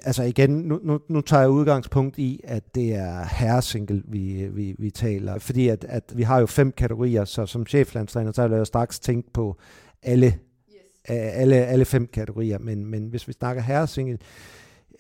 [0.04, 4.76] Altså igen, nu, nu, nu tager jeg udgangspunkt i, at det er herresingle, vi, vi,
[4.80, 5.40] vi taler.
[5.40, 9.00] Fordi at, at vi har jo fem kategorier, så som cheflandstræner, så vil jeg straks
[9.00, 9.58] tænke på
[10.04, 10.82] alle, yes.
[11.08, 12.60] alle, alle fem kategorier.
[12.60, 14.18] Men, men hvis vi snakker herresingle,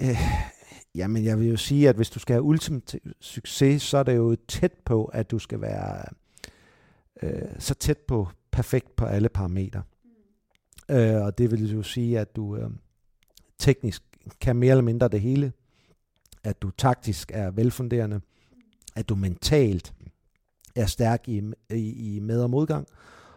[0.01, 0.17] øh,
[0.95, 4.15] jamen jeg vil jo sige, at hvis du skal have ultimativ succes, så er det
[4.15, 6.03] jo tæt på, at du skal være
[7.23, 9.81] øh, så tæt på perfekt på alle parametre.
[10.89, 10.95] Mm.
[10.95, 12.69] Øh, og det vil jo sige, at du øh,
[13.59, 14.03] teknisk
[14.41, 15.51] kan mere eller mindre det hele,
[16.43, 18.21] at du taktisk er velfunderende,
[18.95, 19.93] at du mentalt
[20.75, 22.87] er stærk i, i, i med- og modgang,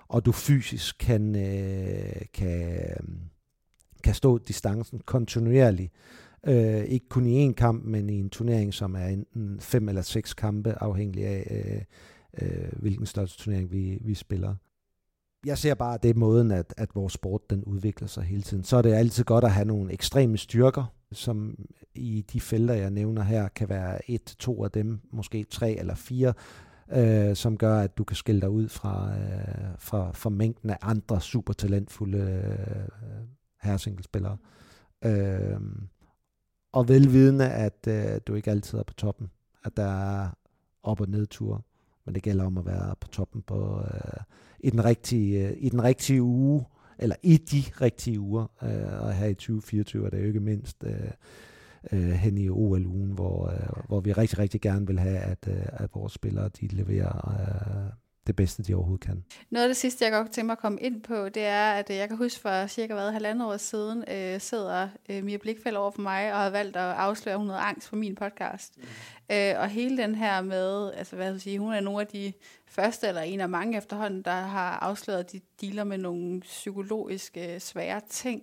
[0.08, 3.08] og du fysisk kan, øh, kan, øh,
[4.04, 5.92] kan stå distancen kontinuerligt.
[6.46, 10.02] Øh, ikke kun i én kamp, men i en turnering, som er enten fem eller
[10.02, 11.82] seks kampe, afhængig af, øh,
[12.42, 14.54] øh, hvilken slags turnering vi, vi spiller.
[15.46, 18.64] Jeg ser bare, det måden, at, at vores sport den udvikler sig hele tiden.
[18.64, 21.58] Så er det altid godt at have nogle ekstreme styrker, som
[21.94, 25.94] i de felter, jeg nævner her, kan være et to af dem, måske tre eller
[25.94, 26.34] fire,
[26.92, 30.78] øh, som gør, at du kan skille dig ud fra, øh, fra, fra mængden af
[30.82, 32.88] andre super talentfulde øh,
[33.62, 34.36] herresingelspillere.
[35.04, 35.60] Øh,
[36.72, 39.30] og velvidende, at øh, du ikke altid er på toppen.
[39.64, 40.28] At der er
[40.82, 41.60] op- og nedture.
[42.08, 44.22] Men det gælder om at være på toppen på, øh,
[44.60, 46.64] i, den rigtige, øh, i den rigtige uge,
[46.98, 48.46] eller i de rigtige uger.
[48.62, 51.10] Øh, og her i 2024 er det jo ikke mindst øh,
[51.92, 55.62] øh, hen i OL-ugen, hvor, øh, hvor vi rigtig, rigtig gerne vil have, at, øh,
[55.66, 57.92] at vores spillere de leverer øh,
[58.28, 59.24] det bedste, de overhovedet kan.
[59.50, 61.90] Noget af det sidste, jeg godt tænke mig at komme ind på, det er, at
[61.90, 65.90] jeg kan huske for cirka hvad, halvandet år siden, øh, sidder øh, Mia Blikfeldt over
[65.90, 68.76] for mig og har valgt at afsløre, at hun havde angst for min podcast.
[68.76, 68.84] Mm.
[69.32, 72.32] Øh, og hele den her med, altså hvad jeg sige, hun er nogle af de
[72.66, 77.60] første, eller en af mange efterhånden, der har afsløret, at de dealer med nogle psykologiske
[77.60, 78.42] svære ting.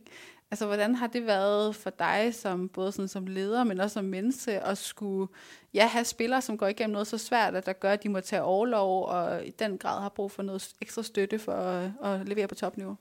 [0.51, 4.05] Altså, hvordan har det været for dig, som både sådan som leder, men også som
[4.05, 5.27] menneske, at skulle
[5.73, 8.19] ja, have spillere, som går igennem noget så svært, at der gør, at de må
[8.19, 12.27] tage overlov, og i den grad har brug for noget ekstra støtte for at, at
[12.27, 12.95] levere på topniveau?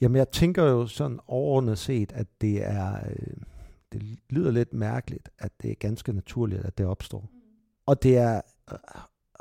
[0.00, 3.36] Jamen, jeg tænker jo sådan overordnet set, at det er, øh,
[3.92, 7.28] det lyder lidt mærkeligt, at det er ganske naturligt, at det opstår.
[7.86, 8.40] Og det er
[8.72, 8.78] øh,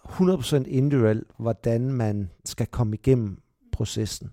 [0.04, 4.30] 100% individuelt, hvordan man skal komme igennem processen.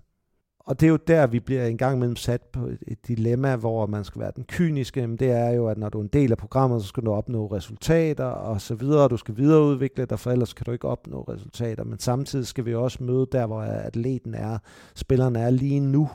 [0.67, 3.85] Og det er jo der, vi bliver en gang imellem sat på et dilemma, hvor
[3.85, 5.07] man skal være den kyniske.
[5.07, 7.11] Men det er jo, at når du er en del af programmet, så skal du
[7.11, 9.07] opnå resultater og så videre.
[9.07, 11.83] Du skal videreudvikle dig, for ellers kan du ikke opnå resultater.
[11.83, 14.57] Men samtidig skal vi også møde der, hvor atleten er,
[14.95, 16.09] spilleren er lige nu.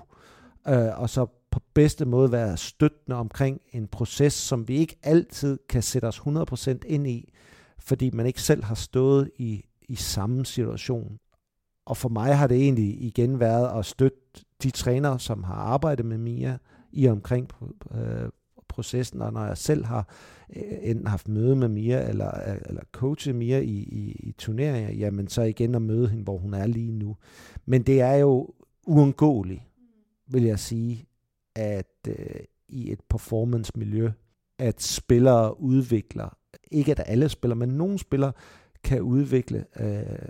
[0.69, 5.59] Øh, og så på bedste måde være støttende omkring en proces, som vi ikke altid
[5.69, 7.33] kan sætte os 100% ind i,
[7.79, 11.19] fordi man ikke selv har stået i, i samme situation.
[11.87, 14.19] Og for mig har det egentlig igen været at støtte
[14.63, 16.59] de trænere, som har arbejdet med Mia
[16.93, 17.49] i omkring
[17.95, 18.29] øh,
[18.69, 20.09] processen, og når jeg selv har
[20.57, 22.31] øh, enten haft møde med Mia, eller,
[22.67, 26.55] eller coachet Mia i, i, i turneringer, jamen så igen at møde hende, hvor hun
[26.55, 27.17] er lige nu.
[27.67, 28.55] Men det er jo
[28.87, 29.63] uundgåeligt,
[30.27, 31.07] vil jeg sige,
[31.55, 34.11] at øh, i et performance-miljø,
[34.59, 36.37] at spillere udvikler,
[36.71, 38.33] ikke at alle spillere, men nogle spillere
[38.85, 40.29] kan udvikle øh,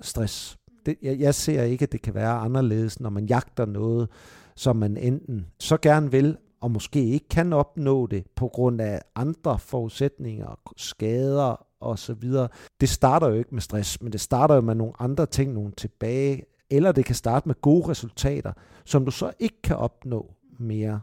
[0.00, 0.58] stress.
[0.86, 4.08] Det, jeg, jeg ser ikke, at det kan være anderledes, når man jagter noget,
[4.56, 9.00] som man enten så gerne vil, og måske ikke kan opnå det på grund af
[9.14, 12.48] andre forudsætninger, skader og så videre.
[12.80, 15.72] Det starter jo ikke med stress, men det starter jo med nogle andre ting, nogle
[15.72, 18.52] tilbage, eller det kan starte med gode resultater,
[18.84, 21.00] som du så ikke kan opnå mere.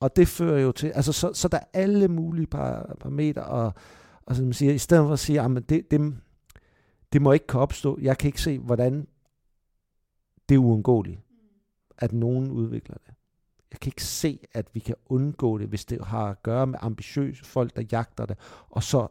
[0.00, 3.72] Og det fører jo til, altså så, så der er alle mulige parametre, og,
[4.26, 6.14] og som man siger, i stedet for at sige, at det, det,
[7.12, 7.98] det må ikke kunne opstå.
[8.00, 9.06] Jeg kan ikke se, hvordan
[10.48, 11.20] det er uundgåeligt,
[11.98, 13.14] at nogen udvikler det.
[13.70, 16.78] Jeg kan ikke se, at vi kan undgå det, hvis det har at gøre med
[16.82, 18.38] ambitiøse folk, der jagter det,
[18.70, 19.08] og så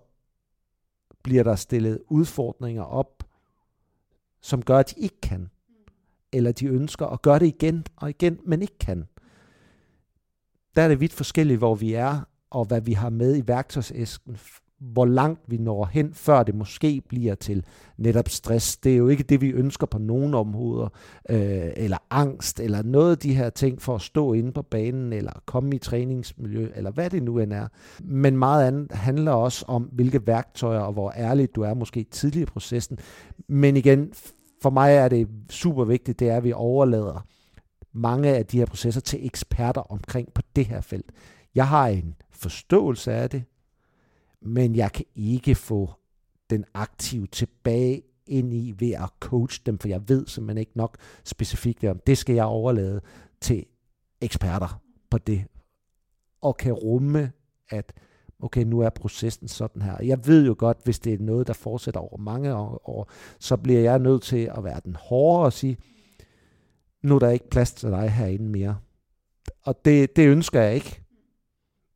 [1.23, 3.23] bliver der stillet udfordringer op,
[4.41, 5.49] som gør, at de ikke kan.
[6.31, 9.07] Eller de ønsker at gøre det igen og igen, men ikke kan.
[10.75, 14.37] Der er det vidt forskelligt, hvor vi er, og hvad vi har med i værktøjsæsken
[14.81, 17.65] hvor langt vi når hen, før det måske bliver til
[17.97, 18.77] netop stress.
[18.77, 20.87] Det er jo ikke det, vi ønsker på nogen områder,
[21.29, 25.13] øh, eller angst, eller noget af de her ting for at stå inde på banen,
[25.13, 27.67] eller komme i træningsmiljø, eller hvad det nu end er.
[28.03, 32.43] Men meget andet handler også om, hvilke værktøjer, og hvor ærligt du er måske tidligere
[32.43, 32.97] i processen.
[33.47, 34.13] Men igen,
[34.61, 37.25] for mig er det super vigtigt, det er, at vi overlader
[37.93, 41.11] mange af de her processer til eksperter omkring på det her felt.
[41.55, 43.43] Jeg har en forståelse af det,
[44.41, 45.93] men jeg kan ikke få
[46.49, 50.97] den aktive tilbage ind i ved at coach dem, for jeg ved simpelthen ikke nok
[51.23, 51.99] specifikt om.
[52.07, 53.01] Det skal jeg overlade
[53.41, 53.65] til
[54.21, 55.45] eksperter på det,
[56.41, 57.31] og kan rumme,
[57.69, 57.93] at
[58.39, 60.03] okay, nu er processen sådan her.
[60.03, 63.81] Jeg ved jo godt, hvis det er noget, der fortsætter over mange år, så bliver
[63.81, 65.77] jeg nødt til at være den hårde og sige,
[67.03, 68.77] nu er der ikke plads til dig herinde mere.
[69.63, 71.01] Og det, det ønsker jeg ikke.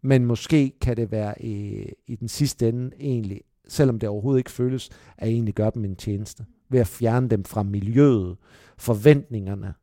[0.06, 4.52] Men måske kan det være i, i den sidste ende egentlig, selvom det overhovedet ikke
[4.52, 6.46] føles, at egentlig gøre dem en tjeneste.
[6.70, 8.38] Ved at fjerne dem fra miljøet,
[8.78, 9.74] forventningerne,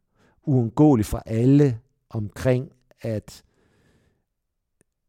[0.42, 1.78] uundgåeligt fra alle
[2.10, 3.42] omkring, at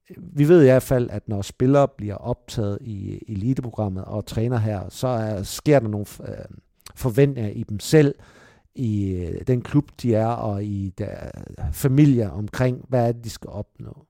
[0.10, 4.26] øh, vi ved i hvert fald, at når spillere bliver optaget i øh, eliteprogrammet og
[4.26, 6.46] træner her, så er, sker der nogle øh,
[6.96, 8.16] forventninger i dem selv,
[8.76, 11.32] i den klub, de er, og i der
[11.72, 14.06] familie omkring, hvad er det, de skal opnå.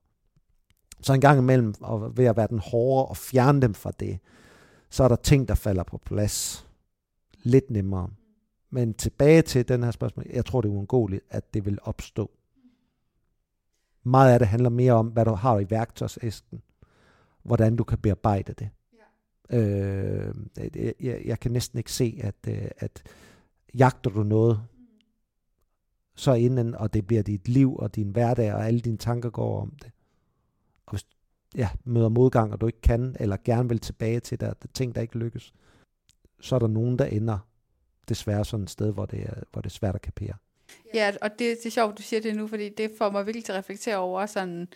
[1.03, 4.19] Så en gang imellem, og ved at være den hårde og fjerne dem fra det,
[4.89, 6.67] så er der ting, der falder på plads.
[7.43, 8.09] Lidt nemmere.
[8.69, 12.31] Men tilbage til den her spørgsmål, jeg tror, det er uundgåeligt, at det vil opstå.
[14.03, 16.61] Meget af det handler mere om, hvad du har i værktøjsæsken.
[17.43, 18.69] Hvordan du kan bearbejde det.
[19.51, 19.57] Ja.
[19.59, 20.35] Øh,
[20.99, 23.03] jeg, jeg kan næsten ikke se, at, øh, at
[23.73, 24.61] jagter du noget,
[26.15, 29.61] så inden, og det bliver dit liv og din hverdag, og alle dine tanker går
[29.61, 29.91] om det.
[30.93, 31.05] Og hvis
[31.55, 34.95] ja, møder modgang, og du ikke kan, eller gerne vil tilbage til der, der ting,
[34.95, 35.53] der ikke lykkes,
[36.41, 37.39] så er der nogen, der ender
[38.09, 40.33] desværre sådan et sted, hvor det er, hvor det er svært at kapere.
[40.93, 43.45] Ja, og det, det er sjovt, du siger det nu, fordi det får mig virkelig
[43.45, 44.67] til at reflektere over sådan,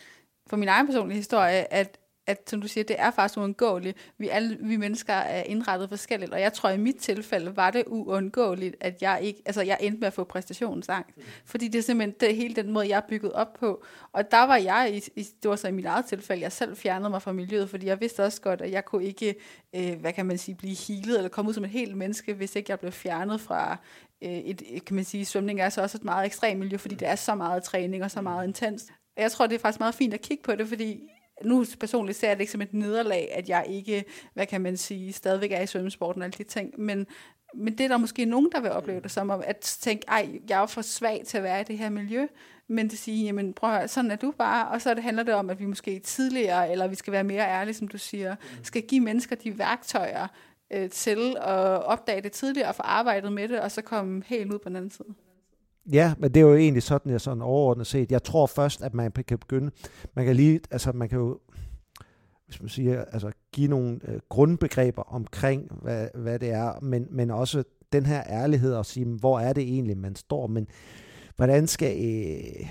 [0.46, 1.98] for min egen personlige historie, at
[2.28, 3.98] at, som du siger, det er faktisk uundgåeligt.
[4.18, 7.84] Vi, alle, vi mennesker er indrettet forskelligt, og jeg tror, i mit tilfælde var det
[7.86, 11.16] uundgåeligt, at jeg ikke, altså jeg endte med at få præstationsangst.
[11.16, 11.22] Mm.
[11.44, 13.84] Fordi det er simpelthen det, hele den måde, jeg er bygget op på.
[14.12, 16.76] Og der var jeg, i, i, det var så i mit eget tilfælde, jeg selv
[16.76, 19.34] fjernede mig fra miljøet, fordi jeg vidste også godt, at jeg kunne ikke,
[19.76, 22.56] øh, hvad kan man sige, blive healet, eller komme ud som et helt menneske, hvis
[22.56, 23.76] ikke jeg blev fjernet fra
[24.24, 27.08] øh, et, kan man sige, svømning er så også et meget ekstremt miljø, fordi det
[27.08, 28.86] er så meget træning og så meget intens.
[29.16, 31.00] Jeg tror, det er faktisk meget fint at kigge på det, fordi
[31.44, 34.76] nu personligt ser jeg det ikke som et nederlag, at jeg ikke, hvad kan man
[34.76, 37.06] sige, stadigvæk er i svømmesporten og alle de ting, men,
[37.54, 40.62] men det er der måske nogen, der vil opleve det som, at tænke, ej, jeg
[40.62, 42.26] er for svag til at være i det her miljø,
[42.68, 45.22] men det sige, jamen prøv at høre, sådan er du bare, og så det handler
[45.22, 48.36] det om, at vi måske tidligere, eller vi skal være mere ærlige, som du siger,
[48.62, 50.26] skal give mennesker de værktøjer
[50.70, 54.52] øh, til at opdage det tidligere og få arbejdet med det, og så komme helt
[54.52, 55.14] ud på den anden side.
[55.92, 58.12] Ja, men det er jo egentlig sådan, jeg sådan overordnet set.
[58.12, 59.70] Jeg tror først, at man kan begynde,
[60.14, 61.38] man kan lige, altså man kan jo,
[62.46, 67.30] hvis man siger, altså give nogle øh, grundbegreber omkring, hvad, hvad det er, men, men
[67.30, 70.66] også den her ærlighed og sige, hvor er det egentlig, man står, men
[71.36, 72.68] hvordan skal, øh,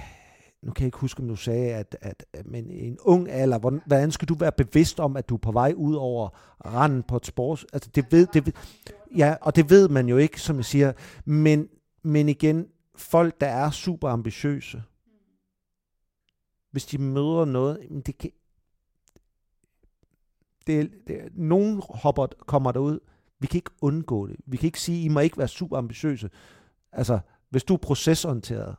[0.63, 3.82] nu kan jeg ikke huske, om du sagde, at, at, men en ung alder, hvordan,
[3.86, 6.30] hvordan skal du være bevidst om, at du er på vej ud over
[6.65, 7.65] randen på et sport?
[7.74, 8.53] Altså det ved, det ved,
[9.18, 10.93] ja, og det ved man jo ikke, som jeg siger,
[11.26, 11.68] men,
[12.03, 12.68] men igen,
[12.98, 14.84] folk, der er super ambitiøse,
[16.72, 18.32] hvis de møder noget, det kan,
[20.68, 23.00] det, det, nogen hopper, kommer derud,
[23.39, 24.36] vi kan ikke undgå det.
[24.45, 26.30] Vi kan ikke sige, I må ikke være super ambitiøse.
[26.91, 27.20] Altså,
[27.50, 28.76] hvis du er procesorienteret,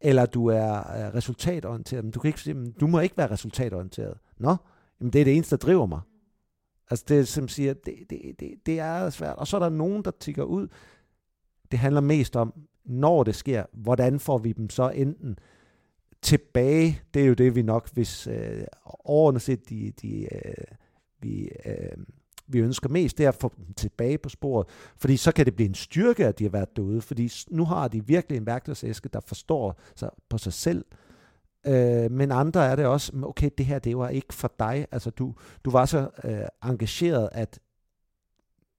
[0.00, 4.18] eller du er resultatorienteret, men du kan ikke sige, du må ikke være resultatorienteret.
[4.38, 4.56] Nå,
[5.00, 6.00] jamen det er det eneste, der driver mig.
[6.90, 9.36] Altså det, som siger, det, det, det, det er svært.
[9.36, 10.68] Og så er der nogen, der tigger ud.
[11.70, 12.54] Det handler mest om,
[12.84, 15.38] når det sker, hvordan får vi dem så enten
[16.22, 20.64] tilbage, det er jo det, vi nok, hvis øh, overordnet set, de, de, øh,
[21.20, 21.96] vi, øh,
[22.46, 24.66] vi ønsker mest, det er at få dem tilbage på sporet,
[24.96, 27.88] fordi så kan det blive en styrke, at de har været døde, fordi nu har
[27.88, 30.84] de virkelig en værktøjsæske, der forstår sig på sig selv,
[31.66, 34.86] Øh, men andre er det også, okay, det her, det var ikke for dig.
[34.92, 37.58] Altså, du, du var så øh, engageret, at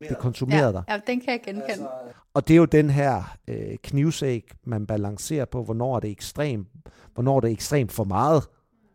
[0.10, 0.84] det konsumerede ja, dig.
[0.90, 1.66] Ja, den kan jeg genkende.
[1.66, 1.90] Altså,
[2.34, 6.68] og det er jo den her øh, knivsæg, man balancerer på, hvornår er det ekstremt,
[7.14, 8.44] hvornår er det ekstremt for meget.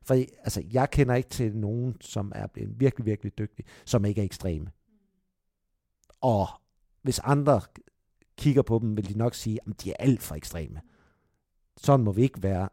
[0.02, 4.20] For altså, jeg kender ikke til nogen, som er blevet virkelig, virkelig dygtig, som ikke
[4.20, 4.66] er ekstreme.
[6.20, 6.46] Og
[7.02, 7.60] hvis andre
[8.36, 10.80] kigger på dem, vil de nok sige, at de er alt for ekstreme.
[11.76, 12.68] Sådan må vi ikke være.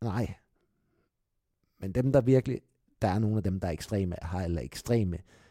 [0.00, 0.34] Nej.
[1.80, 2.60] Men dem, der virkelig,
[3.02, 5.41] der er nogle af dem, der er ekstreme, har eller ekstreme øh,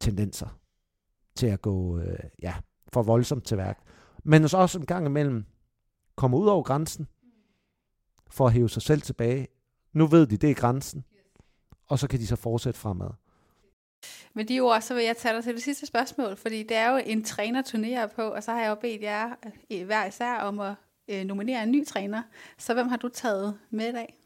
[0.00, 0.58] tendenser
[1.34, 2.54] til at gå øh, ja,
[2.92, 3.78] for voldsomt til værk.
[4.24, 5.44] Men så også en gang imellem
[6.16, 7.08] komme ud over grænsen
[8.30, 9.48] for at hæve sig selv tilbage.
[9.92, 11.04] Nu ved de, det er grænsen.
[11.88, 13.10] Og så kan de så fortsætte fremad.
[14.34, 16.90] Med de ord, så vil jeg tage dig til det sidste spørgsmål, fordi det er
[16.90, 19.30] jo en træner turnerer på, og så har jeg jo bedt jer
[19.72, 20.74] øh, hver især om at
[21.08, 22.22] øh, nominere en ny træner.
[22.58, 24.18] Så hvem har du taget med i dag?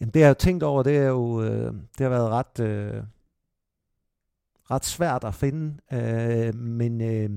[0.00, 3.02] Jamen det jeg har tænkt over, det er jo, øh, det har været ret, øh,
[4.72, 7.30] ret svært at finde, øh, men øh,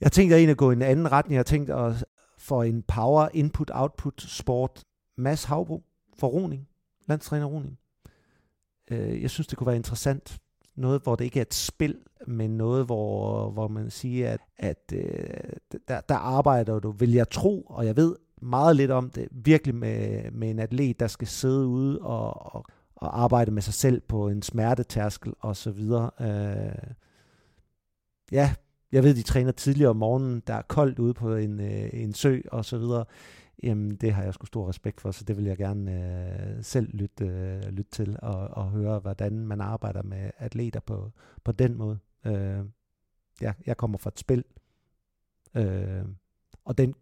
[0.00, 1.36] jeg tænkte egentlig at gå i en anden retning.
[1.36, 2.04] Jeg tænkte at
[2.38, 4.84] få en power input-output sport.
[5.16, 5.82] Mads Havbro
[6.18, 6.68] for Roning,
[7.08, 7.78] landstræner Roning.
[8.90, 10.38] Øh, jeg synes, det kunne være interessant.
[10.76, 11.96] noget, hvor det ikke er et spil,
[12.26, 17.30] men noget, hvor, hvor man siger, at, at øh, der, der arbejder du, vil jeg
[17.30, 21.28] tro, og jeg ved meget lidt om det, virkelig med, med en atlet, der skal
[21.28, 22.64] sidde ude og, og,
[23.02, 26.10] og arbejde med sig selv på en smertetærskel og så videre.
[26.20, 26.92] Øh,
[28.32, 28.54] ja,
[28.92, 32.14] jeg ved, de træner tidligere om morgenen, der er koldt ude på en, øh, en
[32.14, 33.04] sø og så videre.
[33.62, 35.92] Jamen, det har jeg sgu stor respekt for, så det vil jeg gerne
[36.58, 41.10] øh, selv lytte, øh, lytte til og, og høre, hvordan man arbejder med atleter på,
[41.44, 41.98] på den måde.
[42.26, 42.64] Øh,
[43.40, 44.44] ja, jeg kommer fra et spil,
[45.54, 46.04] øh,
[46.64, 46.94] og den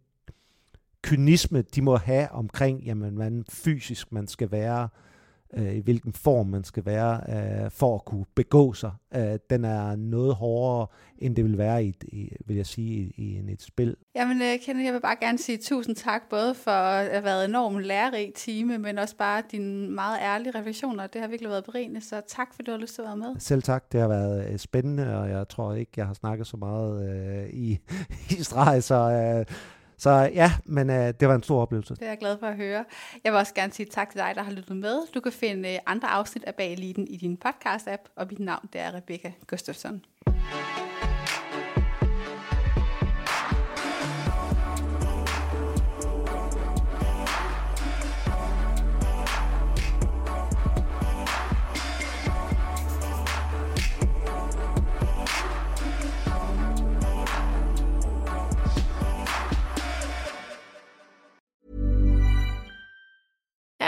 [1.03, 5.10] kynisme, de må have omkring, jamen, hvordan fysisk man skal være, øh,
[5.59, 8.91] i hvilken form man skal være øh, for at kunne begå sig.
[9.15, 10.87] Øh, den er noget hårdere,
[11.19, 13.97] end det vil være i, i vil jeg sige, i, i en, et spil.
[14.15, 17.45] Jamen, øh, Kenneth, jeg vil bare gerne sige tusind tak, både for at have været
[17.45, 21.07] en enormt lærerig time, men også bare dine meget ærlige refleksioner.
[21.07, 23.35] Det har virkelig været berigende, så tak, for du har lyst til at være med.
[23.39, 23.93] Selv tak.
[23.93, 27.51] Det har været øh, spændende, og jeg tror ikke, jeg har snakket så meget øh,
[27.51, 27.79] i,
[28.39, 28.95] i streg, så...
[28.95, 29.57] Øh,
[30.01, 31.95] så ja, men øh, det var en stor oplevelse.
[31.95, 32.85] Det er jeg glad for at høre.
[33.25, 35.13] Jeg vil også gerne sige tak til dig, der har lyttet med.
[35.15, 38.69] Du kan finde øh, andre afsnit af Bag Eliten i din podcast-app, og mit navn
[38.73, 40.05] det er Rebecca Gustafsson.